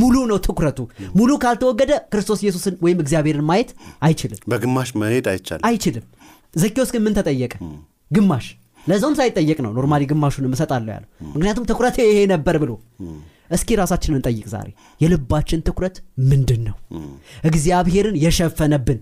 ሙሉ 0.01 0.15
ነው 0.31 0.37
ትኩረቱ። 0.45 0.79
ሙሉ 1.15 1.31
ካልተወገደ 1.43 1.91
ክርስቶስ 2.11 2.39
ኢየሱስን 2.45 2.75
ወይም 2.85 2.99
እግዚአብሔርን 3.03 3.45
ማየት 3.49 3.69
አይችልም። 4.01 4.39
በግማሽ 4.51 4.89
መሄድ 5.01 5.27
አይቻልም። 5.31 5.65
አይችልም። 5.69 6.05
ዘኬዎስ 6.53 6.89
ግን 6.93 7.03
ምን 7.05 7.15
ተጠየቀ 7.17 7.53
ግማሽ። 8.11 8.47
ለዛውም 8.83 9.15
ሳይጠየቅ 9.17 9.57
ነው 9.65 9.71
normally 9.75 10.03
ግማሹን 10.09 10.45
እሰጣለሁ 10.49 10.91
ያለው። 10.93 11.09
ምክንያቱም 11.33 11.67
ትኩረት 11.69 11.95
ይሄ 12.01 12.19
ነበር 12.31 12.55
ብሎ። 12.63 12.71
እስኪ 13.51 13.75
ራሳችንን 13.79 14.17
እንጠይቅ 14.19 14.45
ዛሬ። 14.51 14.67
የልባችን 15.01 15.63
ትኩረት 15.67 15.95
ምንድን 16.29 16.61
ነው 16.67 16.75
እግዚአብሔርን 17.49 18.17
የሸፈነብን። 18.23 18.99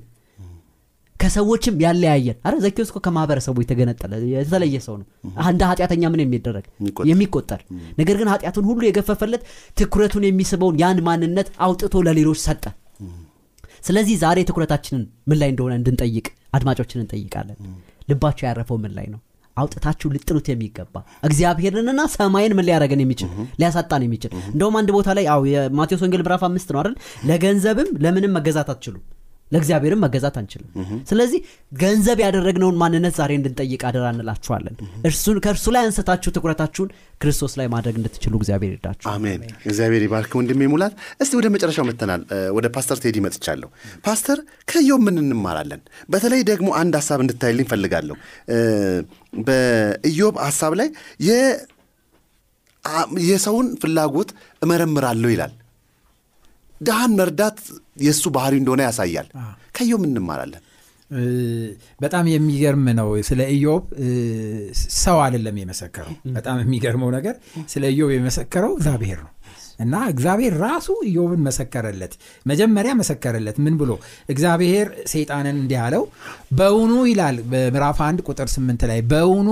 ከሰዎችም 1.15 1.75
ያለያየን። 1.83 2.37
አረ 2.45 2.55
ዘኬዎስ 2.63 2.89
እኮ 2.91 2.99
ከማህበረሰቡ 3.05 3.55
የተገነጠለ 3.63 4.11
የተለየ 4.33 4.77
ሰው 4.85 4.95
ነው። 4.99 5.07
እንደ 5.49 5.61
ኃጢአተኛ 5.69 6.03
ምን 6.13 6.21
የሚደረግ? 6.23 6.65
የሚቆጠር። 6.79 7.07
የሚቆጠር። 7.09 7.61
ነገር 7.99 8.15
ግን 8.21 8.29
ኃጢአቱን 8.33 8.67
ሁሉ 8.69 8.81
የገፈፈለት 8.87 9.41
ትኩረቱን 9.77 10.25
የሚስበውን 10.27 10.77
ያን 10.81 10.99
ማንነት 11.07 11.49
አውጥቶ 11.65 12.03
ለሌሎች 12.07 12.41
ሰጠ። 12.45 12.63
ስለዚህ 13.83 14.15
ዛሬ 14.23 14.39
ትኩረታችንን 14.47 15.03
ምን 15.29 15.37
ላይ 15.41 15.49
እንደሆነ 15.53 15.73
እንድንጠይቅ 15.79 16.25
አድማጮችን 16.53 17.01
እንጠይቃለን 17.03 17.57
ልባቸው 18.09 18.45
ያረፈው 18.47 18.77
ምን 18.83 18.93
ላይ 18.97 19.07
ነው? 19.13 19.19
አውጥታችሁ 19.57 20.07
ልጥሉት 20.15 20.47
የሚገባ 20.49 20.95
እግዚአብሔርንና 21.27 22.01
ሰማይን 22.13 22.53
ምን 22.57 22.65
ሊያደረገን 22.67 23.01
የሚችል 23.03 23.29
ሊያሳጣን 23.59 24.03
የሚችል 24.05 24.31
እንደውም 24.51 24.75
አንድ 24.79 24.89
ቦታ 24.97 25.09
ላይ 25.17 25.25
አው 25.33 25.41
የማቴዎስ 25.51 26.03
ወንጌል 26.05 26.21
ምዕራፍ 26.25 26.43
አምስት 26.47 26.69
ነው 26.73 26.79
አይደል? 26.81 26.95
ለገንዘብም 27.29 27.89
ለምንም 28.05 28.33
መገዛት 28.37 28.69
አትችሉም 28.73 29.03
ለእግዚአብሔርም 29.51 30.01
መገዛት 30.03 30.35
አንችልም። 30.39 30.67
ስለዚህ 31.09 31.39
ገንዘብ 31.81 32.19
ያደረግነውን 32.23 32.77
ማንነት 32.81 33.13
ዛሬ 33.19 33.31
እንድንጠይቅ 33.39 33.81
አደራ 33.89 34.05
እንላችኋለን። 34.13 34.75
እርሱን 35.07 35.37
ከእርሱ 35.45 35.65
ላይ 35.75 35.83
አንስታችሁ 35.85 36.31
ትኩረታችሁን 36.35 36.89
ክርስቶስ 37.21 37.53
ላይ 37.59 37.67
ማድረግ 37.73 37.95
እንድትችሉ 37.99 38.33
እግዚአብሔር 38.39 38.71
ይርዳችሁ። 38.73 39.07
አሜን። 39.13 39.41
እግዚአብሔር 39.65 40.03
ይባርክ 40.05 40.33
ወንድሜ 40.39 40.69
ሙላት። 40.73 40.93
እስቲ 41.23 41.33
ወደ 41.39 41.47
መጨረሻው 41.55 41.87
መተናል 41.89 42.21
ወደ 42.57 42.67
ፓስተር 42.75 42.99
ቴዲ 43.03 43.17
መጥቻለሁ። 43.25 43.69
ፓስተር 44.05 44.39
ከየው 44.67 44.99
ምን 45.05 45.17
እንማራለን? 45.23 45.81
በተለይ 46.09 46.43
ደግሞ 46.49 46.69
አንድ 46.81 46.95
ሀሳብ 46.99 47.19
እንድታይልኝ 47.23 47.67
ፈልጋለሁ 47.71 48.17
በኢዮብ 49.45 50.35
ሀሳብ 50.45 50.73
ላይ 50.79 50.89
የሰውን 53.27 53.67
ፍላጎት 53.81 54.29
እመረምራለሁ 54.61 55.29
ይላል 55.33 55.53
ድሃን 56.81 57.13
መርዳት 57.19 57.59
የእሱ 58.01 58.25
ባህሪ 58.35 58.55
እንደሆነ 58.61 58.81
ያሳያል። 58.87 59.27
ምን 59.95 60.09
እንማራለን? 60.11 60.63
በጣም 61.99 62.25
የሚገርም 62.31 62.85
ነው 62.97 63.07
ስለ 63.27 63.41
ኢዮብ። 63.53 63.83
ሰው 64.97 65.17
አይደለም 65.23 65.55
የመሰከረው። 65.61 66.15
በጣም 66.35 66.57
የሚገርመው 66.63 67.09
ነገር 67.15 67.35
ስለ 67.71 67.83
ኢዮብ 67.93 68.09
የመሰከረው 68.15 68.73
እግዚአብሔር 68.77 69.19
ነው። 69.25 69.31
እና 69.79 69.95
እግዚአብሔር 70.11 70.53
ራሱ 70.63 70.87
ኢዮብን 71.09 71.41
መሰከረለት። 71.47 72.13
መጀመሪያ 72.45 72.93
መሰከረለት 73.01 73.57
ምን 73.65 73.75
ብሎ? 73.81 73.91
እግዚአብሔር 74.29 74.87
ሰይጣንን 75.13 75.57
እንዲህ 75.61 75.79
አለው 75.85 76.03
በውኑ 76.59 76.93
ይላል 77.11 77.37
በምዕራፍ 77.51 77.99
አንድ 78.07 78.19
ቁጥር 78.27 78.49
ስምንት 78.55 78.83
ላይ 78.91 78.99
በውኑ 79.11 79.49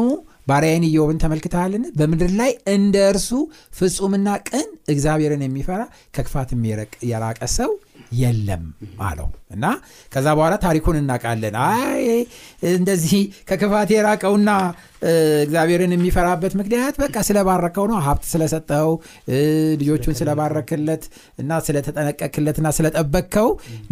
ባሪያዬን 0.47 0.85
ኢዮብን 0.89 1.17
ተመልክተሃልን? 1.23 1.85
በምድር 1.97 2.31
ላይ 2.39 2.51
እንደ 2.73 2.97
እርሱ 3.11 3.29
ፍጹምና 3.79 4.27
ቅን 4.47 4.67
እግዚአብሔርን 4.87 5.43
የሚፈራ 5.45 5.81
ከክፋት 6.15 6.49
የራቀ 7.09 7.39
ሰው 7.57 7.71
የለም 8.19 8.63
አለው። 9.05 9.25
እና 9.51 9.65
ከዛ 10.11 10.27
በኋላ 10.37 10.55
ታሪኩን 10.63 10.97
እናውቃለን። 10.99 11.55
አይ 11.63 12.03
እንደዚህ 12.71 13.13
ከክፋት 13.49 13.89
የራቀውና 13.93 14.51
እግዚአብሔርን 15.41 15.91
የሚፈራበት 15.95 16.53
ምክንያት 16.59 16.95
በቃ 17.01 17.15
ስለባረከው 17.27 17.85
ነው። 17.91 17.97
ሀብት 18.05 18.23
ስለሰጠው 18.31 18.89
ልጆቹን 19.81 20.15
ስለባረክለት 20.19 21.03
እና 21.39 21.59
ስለተጠነቀክለትና 21.67 22.67
ስለጠበቅከው 22.77 23.49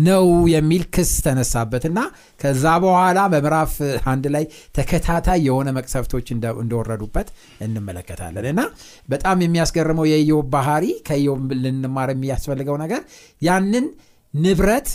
ነው 0.07 0.25
የሚል 0.53 0.83
ክስ 0.95 1.11
ተነሳበት። 1.25 1.85
እና 1.91 1.99
ከዛ 2.39 2.65
በኋላ 2.83 3.19
በምዕራፍ 3.33 3.75
አንድ 4.11 4.25
ላይ 4.35 4.45
ተከታታይ 4.77 5.41
የሆነ 5.47 5.69
መቅሰፍቶች 5.77 6.27
እንደ- 6.35 6.55
እንደወረዱበት 6.63 7.29
እንመለከታለን። 7.65 8.47
እና 8.53 8.63
በጣም 9.09 9.43
የሚያስገርመው 9.45 10.07
የኢዮብ 10.11 10.47
ባህሪ 10.55 10.84
ከኢዮብ 11.07 11.39
ልንማር 11.63 12.11
የሚያስፈልገው 12.13 12.77
ነገር 12.83 13.01
ያንን 13.41 13.87
ንብረት 14.33 14.89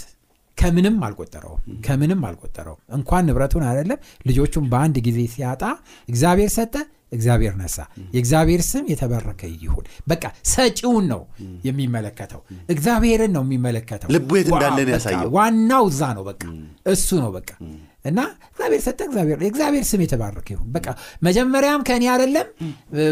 ከምንም 0.58 0.96
አልቆጠረውም 1.06 1.60
ከምንም 1.84 2.22
አልቆጠረውም። 2.28 2.80
እንኳን 2.96 3.22
ንብረቱን 3.28 3.64
አይደለም 3.68 3.98
ልጆቹን 4.28 4.64
በአንድ 4.72 4.96
ጊዜ 5.06 5.18
ሲያጣ 5.34 5.62
እግዚአብሔር 6.08 6.50
ሰጠ 6.56 6.74
እግዚአብሔር 7.12 7.54
ነሳ። 7.60 7.76
የእግዚአብሔር 8.14 8.62
ስም 8.68 8.84
የተበረከ 8.90 9.42
ይሁን። 9.56 9.86
በቃ 10.08 10.24
ሰጪውን 10.50 11.06
ነው 11.12 11.22
የሚመለከተው 11.66 12.42
እግዚአብሔርን 12.74 13.32
ነው 13.36 13.42
የሚመለከተው። 13.46 14.10
ልቡ 14.16 14.30
የት 14.38 14.50
እንዳለ 14.52 14.76
ነው 14.78 14.86
በቃ 14.88 14.94
ያሳየው። 14.96 15.30
ዋናው 15.36 15.86
እዛ 15.90 16.02
ነው 16.18 16.24
በቃ 16.28 16.42
እሱ 16.92 17.08
ነው 17.24 17.32
በቃ 17.36 17.50
እና 18.04 18.20
እግዚአብሔር 18.50 18.82
ሰጠ 18.84 19.00
እግዚአብሔር 19.06 19.38
የእግዚአብሔር 19.42 19.84
ስም 19.88 20.00
የተባረከ 20.02 20.46
ይሁን። 20.52 20.68
በቃ 20.74 20.86
መጀመሪያም 21.22 21.80
ከኔ 21.88 22.04
አይደለም 22.12 22.46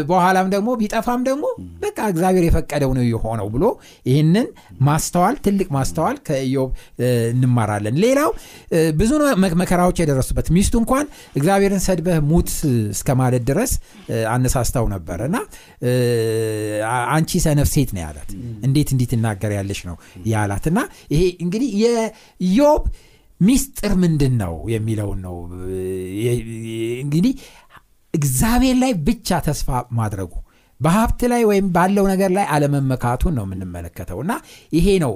በኋላም 0.09 0.47
ደግሞ 0.53 0.69
ቢጠፋም 0.79 1.21
ደግሞ 1.27 1.45
በቃ 1.83 1.97
እግዚአብሔር 2.11 2.45
የፈቀደው 2.47 2.91
ነው 2.97 3.03
የሆነው 3.07 3.47
ብሎ 3.53 3.65
ይህንን 4.05 4.47
ማስተዋል 4.87 5.35
ትልቅ 5.45 5.67
ማስተዋል 5.75 6.17
ከኢዮብ 6.27 6.71
እንማራለን። 7.33 7.97
ሌላው 8.03 8.31
ብዙ 8.97 9.11
መከራዎች 9.57 9.99
የደረሱበት። 10.01 10.49
ሚስቱ 10.55 10.75
እንኳን 10.81 11.05
እግዚአብሔርን 11.35 11.83
ሰድበህ 11.85 12.17
ሙት 12.29 12.49
እስከ 12.91 13.15
ማለት 13.19 13.43
ድረስ 13.47 13.73
እ፣ 14.09 14.23
አነሳስታው 14.33 14.87
ነበር 14.91 15.19
እና 15.25 15.37
አንቺ 17.09 17.31
ሰነፍ 17.43 17.69
ሴት 17.71 17.91
ነው 17.95 18.01
ያላት። 18.03 18.29
እንዴት 18.65 18.89
እንዲህ 18.93 19.07
ትናገር 19.11 19.51
ያለሽ 19.55 19.81
ነው 19.87 19.95
ያላት። 20.29 20.65
እና 20.69 20.79
ይሄ 21.13 21.21
እንግዲህ 21.43 21.69
የኢዮብ 21.83 22.81
ሚስጥር 23.39 23.93
ምንድን 24.01 24.33
ነው? 24.41 24.53
የሚለውን 24.73 25.19
ነው 25.25 25.35
እንግዲህ 27.03 27.33
እግዚአብሔር 28.13 28.77
ላይ 28.81 28.91
ብቻ 29.07 29.39
ተስፋ 29.45 29.67
ማድረጉ 29.97 30.31
በሀብት 30.79 31.21
ላይ 31.31 31.41
ወይም 31.47 31.67
ባለው 31.75 32.05
ነገር 32.11 32.29
ላይ 32.35 32.45
አለመመካቱን 32.53 33.33
ነው 33.37 33.45
የምንመለከተው። 33.47 34.19
እና 34.23 34.33
ይሄ 34.73 34.87
ነው 35.03 35.13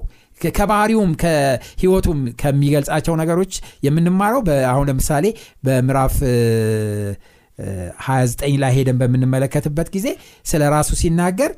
ከባህሪውም 0.52 1.12
ከህይወቱም 1.22 2.20
ከሚገልጻቸው 2.42 3.14
ነገሮች 3.20 3.54
የምንማረው 3.86 4.42
አሁን 4.70 4.88
ለምሳሌ 4.90 5.26
በምዕራፍ 5.66 6.16
እ፣ 6.28 6.36
እ፣ 7.60 7.66
29 8.04 8.58
ላይ 8.64 8.72
ሄደን 8.78 8.98
በምንመለከትበት 9.02 9.90
ጊዜ 9.96 10.08
ስለ 10.46 10.62
ራሱ 10.74 10.90
ሲናገር 11.02 11.52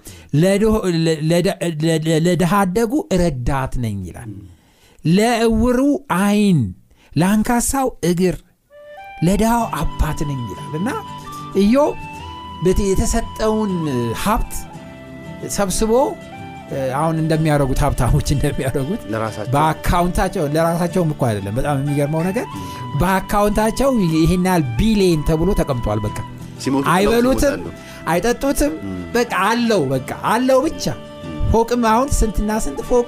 ለድሃ 2.25 2.53
አደጉ 2.61 2.93
ረዳት 3.21 3.73
ነኝ 3.83 3.97
ይላል 4.09 4.33
ለእውሩ 5.09 5.79
አይን 6.19 6.59
ለአንካሳው 7.11 7.87
እግር 8.09 8.37
ለድሃው 9.25 9.63
አባት 9.79 10.19
ነኝ 10.29 10.39
ይላል። 10.51 10.73
እና 10.79 10.89
ኢዮብ 11.61 11.95
የተሰጠውን 12.85 13.73
ሀብት 14.23 14.53
ሰብስቦ 15.55 15.91
አሁን 16.99 17.15
እንደሚያደርጉት 17.23 17.79
ሀብታሞች 17.83 18.27
እንደሚያደርጉት 18.35 19.01
ለራሳቸው 19.11 19.51
በአካውንታቸው 19.55 20.43
ለራሳቸውም 20.55 21.09
እኮ 21.13 21.21
አይደለም። 21.27 21.55
በጣም 21.59 21.75
የሚገርመው 21.81 22.21
ነገር 22.29 22.45
በአካውንታቸው 23.01 23.89
ይህን 24.15 24.45
ያህል 24.49 24.63
ቢሊየን 24.79 25.21
ተብሎ 25.29 25.49
ተቀምጧል። 25.59 25.99
በቃ 26.05 26.17
አይበሉትም 26.93 27.61
አይጠጡትም 28.07 28.73
በቃ 29.13 29.33
አለው 29.49 29.81
በቃ 29.93 30.09
አለው 30.31 30.59
ብቻ 30.65 30.83
ፎቅም 31.55 31.83
አሁን 31.89 32.07
ስንትና 32.15 32.51
ስንት 32.63 32.79
ፎቅ 32.87 33.07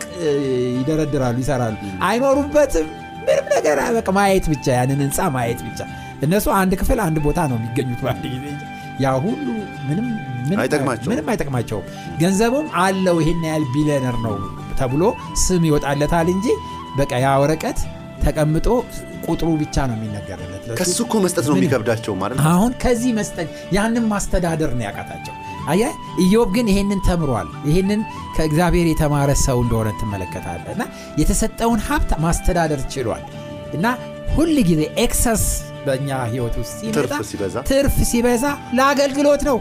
ይደረድራሉ 0.78 1.38
ይሰራሉ። 1.44 1.76
አይኖሩበትም። 2.08 2.88
ምንም 3.22 3.48
ነገር 3.56 3.78
በቃ 3.98 4.10
ማየት 4.18 4.46
ብቻ 4.52 4.66
ያንን 4.78 5.00
ህንፃ 5.04 5.20
ማየት 5.36 5.62
ብቻ። 5.68 5.80
እነሱ 6.26 6.48
አንድ 6.60 6.74
ክፍል 6.82 7.00
አንድ 7.06 7.18
ቦታ 7.26 7.40
ነው 7.52 7.58
የሚገኙት 7.60 8.00
በአንድ 8.06 8.24
ጊዜ 8.34 8.46
ያ 9.04 9.10
ሁሉ 9.26 9.46
ምንም 9.88 10.08
አይጠቅማቸውም። 11.32 11.86
ገንዘቡም 12.22 12.68
አለው 12.84 13.18
ይሄን 13.24 13.44
ያህል 13.50 13.66
ቢሊዮነር 13.74 14.18
ነው 14.26 14.36
ተብሎ 14.80 15.04
ስም 15.44 15.66
ይወጣለታል 15.70 16.30
እንጂ 16.36 16.48
በቃ 16.98 17.12
ያ 17.24 17.34
ወረቀት 17.44 17.80
ተቀምጦ 18.24 18.68
ቁጥሩ 19.28 19.50
ብቻ 19.62 19.76
ነው 19.90 19.96
የሚነገርለት። 19.98 20.64
ከሱ 20.80 20.98
እኮ 21.06 21.16
መስጠት 21.26 21.46
ነው 21.50 21.58
የሚከብዳቸው 21.58 22.16
ማለት 22.22 22.40
አሁን 22.52 22.72
ከዚህ 22.84 23.12
መስጠት 23.20 23.48
ያንን 23.78 24.06
ማስተዳደር 24.14 24.72
ነው 24.78 24.86
ያቃታቸው 24.88 25.36
አየ? 25.68 25.82
ኢዮብ 26.24 26.50
ግን 26.56 26.68
ይሄንን 26.72 27.00
ተምሯል። 27.08 27.50
ይሄንን 27.70 28.02
ከእግዚአብሔር 28.36 28.88
የተማረ 28.90 29.30
ሰው 29.46 29.58
እንደሆነ 29.64 29.90
ትመለከታለ 30.02 30.64
እና 30.76 30.84
የተሰጠውን 31.22 31.82
ሀብት 31.88 32.12
ማስተዳደር 32.24 32.82
ችሏል። 32.94 33.24
እና 33.74 33.86
ሁል 34.36 34.56
ጊዜ 34.70 34.82
excess 35.04 35.44
በእኛ 35.86 36.10
ህይወት 36.32 36.56
ውስጥ 36.62 36.78
ሲመጣ 36.80 37.12
ትርፍ 37.70 37.98
ሲበዛ? 38.12 38.46
ለአገልግሎት 38.78 39.44
ነው። 39.50 39.58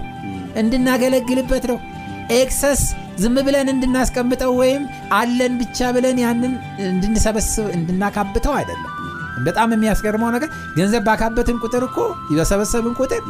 እንድናገለግልበት 0.61 1.65
ነው። 1.71 1.79
excess 2.37 2.81
ዝም 3.19 3.37
ብለን 3.47 3.69
እንድናስቀምጠው 3.73 4.53
ወይም 4.61 4.83
አለን 5.13 5.53
ብቻ 5.61 5.89
ብለን 5.97 6.19
ያንን 6.25 6.53
እንድንሰበስብ 6.89 7.67
እንድናካብተው 7.77 8.55
አይደለም። 8.59 8.93
በጣም 9.47 9.73
የሚያስገርመው 9.75 10.31
ነገር 10.35 10.49
ገንዘብ 10.77 11.03
ባካበትን 11.09 11.59
ቁጥር 11.65 11.83
እኮ 11.89 11.99
በሰበሰብን 12.31 12.95
ቁጥር 13.01 13.23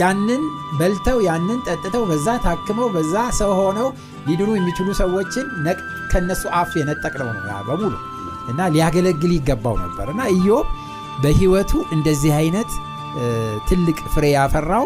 ያንን 0.00 0.42
በልተው 0.78 1.18
ያንን 1.28 1.58
ጠጥተው 1.68 2.02
በዛ 2.10 2.28
ታክመው 2.46 2.88
በዛ 2.94 3.14
ሰው 3.40 3.52
ሆነው 3.60 3.88
ሊድኑ 4.28 4.50
የሚችሉ 4.56 4.88
ሰዎችን 5.00 5.46
ከነሱ 6.12 6.42
አፍ 6.60 6.72
የነጠቅነው 6.80 7.28
ነው 7.36 7.62
በሙሉ 7.68 7.94
እና 8.52 8.68
ሊያገለግል 8.74 9.32
ይገባው 9.36 9.76
ነበር 9.84 10.06
እና 10.14 10.22
ኢዮብ 10.36 10.66
በህይወቱ 11.22 11.72
እንደዚህ 11.96 12.32
አይነት 12.40 12.70
ትልቅ 13.68 13.98
ፍሬ 14.14 14.24
ያፈራው 14.36 14.84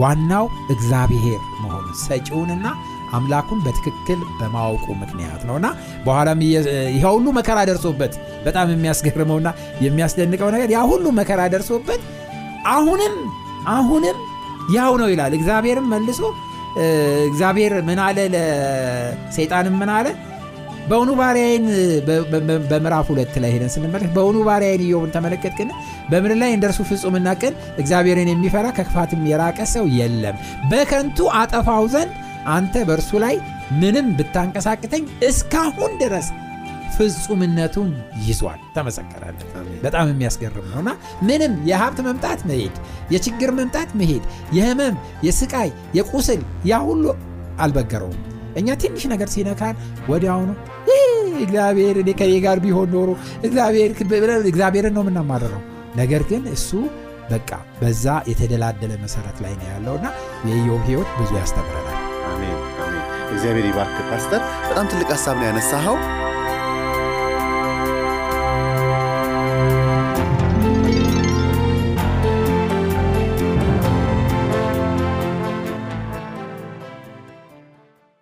ዋናው 0.00 0.46
እግዚአብሔር 0.74 1.42
መሆኑ 1.62 1.86
ሰጪውንና 2.04 2.66
አምላኩን 3.16 3.60
በትክክል 3.66 4.20
በማወቁ 4.38 4.86
ምክንያት 5.02 5.42
ነውና 5.48 5.66
በኋላም 6.06 6.40
ይሄ 6.46 7.04
ሁሉ 7.06 7.26
መከራ 7.38 7.58
ደርሶበት 7.70 8.14
በጣም 8.46 8.72
የሚያስገርመውና 8.74 9.48
የሚያስደንቀው 9.86 10.50
ነገር 10.56 10.70
ያ 10.76 10.80
ሁሉ 10.92 11.06
መከራ 11.20 11.42
ደርሶበት 11.54 12.02
አሁንም 12.74 13.14
አሁንም 13.70 14.18
ያው 14.74 14.92
ነው 15.00 15.08
ይላል። 15.12 15.32
እግዚአብሔርም 15.38 15.86
መልሶ 15.92 16.20
እግዚአብሔር 17.28 17.72
ምን 17.88 18.00
አለ? 18.06 18.18
ለሰይጣንም 18.34 19.76
ምን 19.80 19.90
አለ? 19.94 20.06
በእውኑ 20.90 21.10
ባሪያዬን 21.18 21.64
በምዕራፍ 22.70 23.06
ሁለት 23.12 23.34
ላይ 23.42 23.50
ሄደን 23.54 23.72
ስንመለከት 23.74 24.10
በእውኑ 24.16 24.38
ባሪያዬን 24.46 24.82
ኢዮብን 24.86 25.10
ተመለከትክን? 25.16 25.70
በምድር 26.10 26.38
ላይ 26.42 26.50
እንደርሱ 26.56 26.78
ፍጹምና 26.90 27.28
ቅን 27.40 27.54
እግዚአብሔርን 27.82 28.30
የሚፈራ 28.32 28.66
ከክፋትም 28.78 29.26
የራቀ 29.30 29.58
ሰው 29.74 29.86
የለም። 29.98 30.36
በከንቱ 30.70 31.28
አጠፋው 31.40 31.86
ዘንድ 31.94 32.12
አንተ 32.48 32.84
በእርሱ 32.88 33.10
ላይ 33.24 33.34
ምንም 33.80 34.06
ብታንቀሳቅተኝ 34.18 35.02
እስካሁን 35.28 35.92
ድረስ 36.02 36.28
ፍጹምነቱን 36.94 37.90
ይዟል 38.26 38.60
ተመሰከራለን 38.76 39.48
በጣም 39.84 40.06
የሚያስገርም 40.10 40.66
ነውና 40.72 40.90
ምንም 41.28 41.52
የሀብት 41.68 41.98
መምጣት 42.08 42.40
መሄድ 42.50 42.76
የችግር 43.14 43.50
መምጣት 43.58 43.90
መሄድ 44.00 44.24
የህመም 44.56 44.96
የስቃይ 45.26 45.70
የቁስል 45.98 46.40
ያ 46.70 46.80
ሁሉ 46.88 47.04
አልበገረውም 47.58 48.18
እኛ 48.58 48.68
ትንሽ 48.82 49.02
ነገር 49.12 49.28
ሲነካን 49.32 49.76
ወዲያውኑ 50.10 50.50
"ይህ 50.90 51.04
እግዚአብሔር 51.44 51.96
እኔ 52.02 52.10
ከኔ 52.20 52.32
ጋር 52.44 52.58
ቢሆን 52.64 52.88
ኖሮ 52.94 53.10
እግዚአብሔርን 54.46 54.94
ነው 54.96 55.04
የምናማረረው 55.04 55.62
ነገር 55.96 56.22
ግን 56.30 56.42
እሱ 56.54 56.70
በቃ 57.30 57.50
በዛ 57.80 58.04
የተደላደለ 58.30 58.92
መሰረት 59.02 59.38
ላይ 59.44 59.52
ነው 59.58 59.66
ያለውና 59.72 60.06
የኢዮብ 60.48 60.82
ህይወት 60.88 61.10
ብዙ 61.18 61.30
ያስተምረናል 61.40 61.98
አሜን 62.30 62.56
አሜን። 62.82 63.04
እግዚአብሔር 63.32 63.66
ይባርክ 63.68 63.98
ፓስተር። 64.10 64.40
በጣም 64.68 64.88
ትልቅ 64.92 65.08
ሀሳብ 65.14 65.36
ነው 65.40 65.46
ያነሳኸው። 65.48 65.96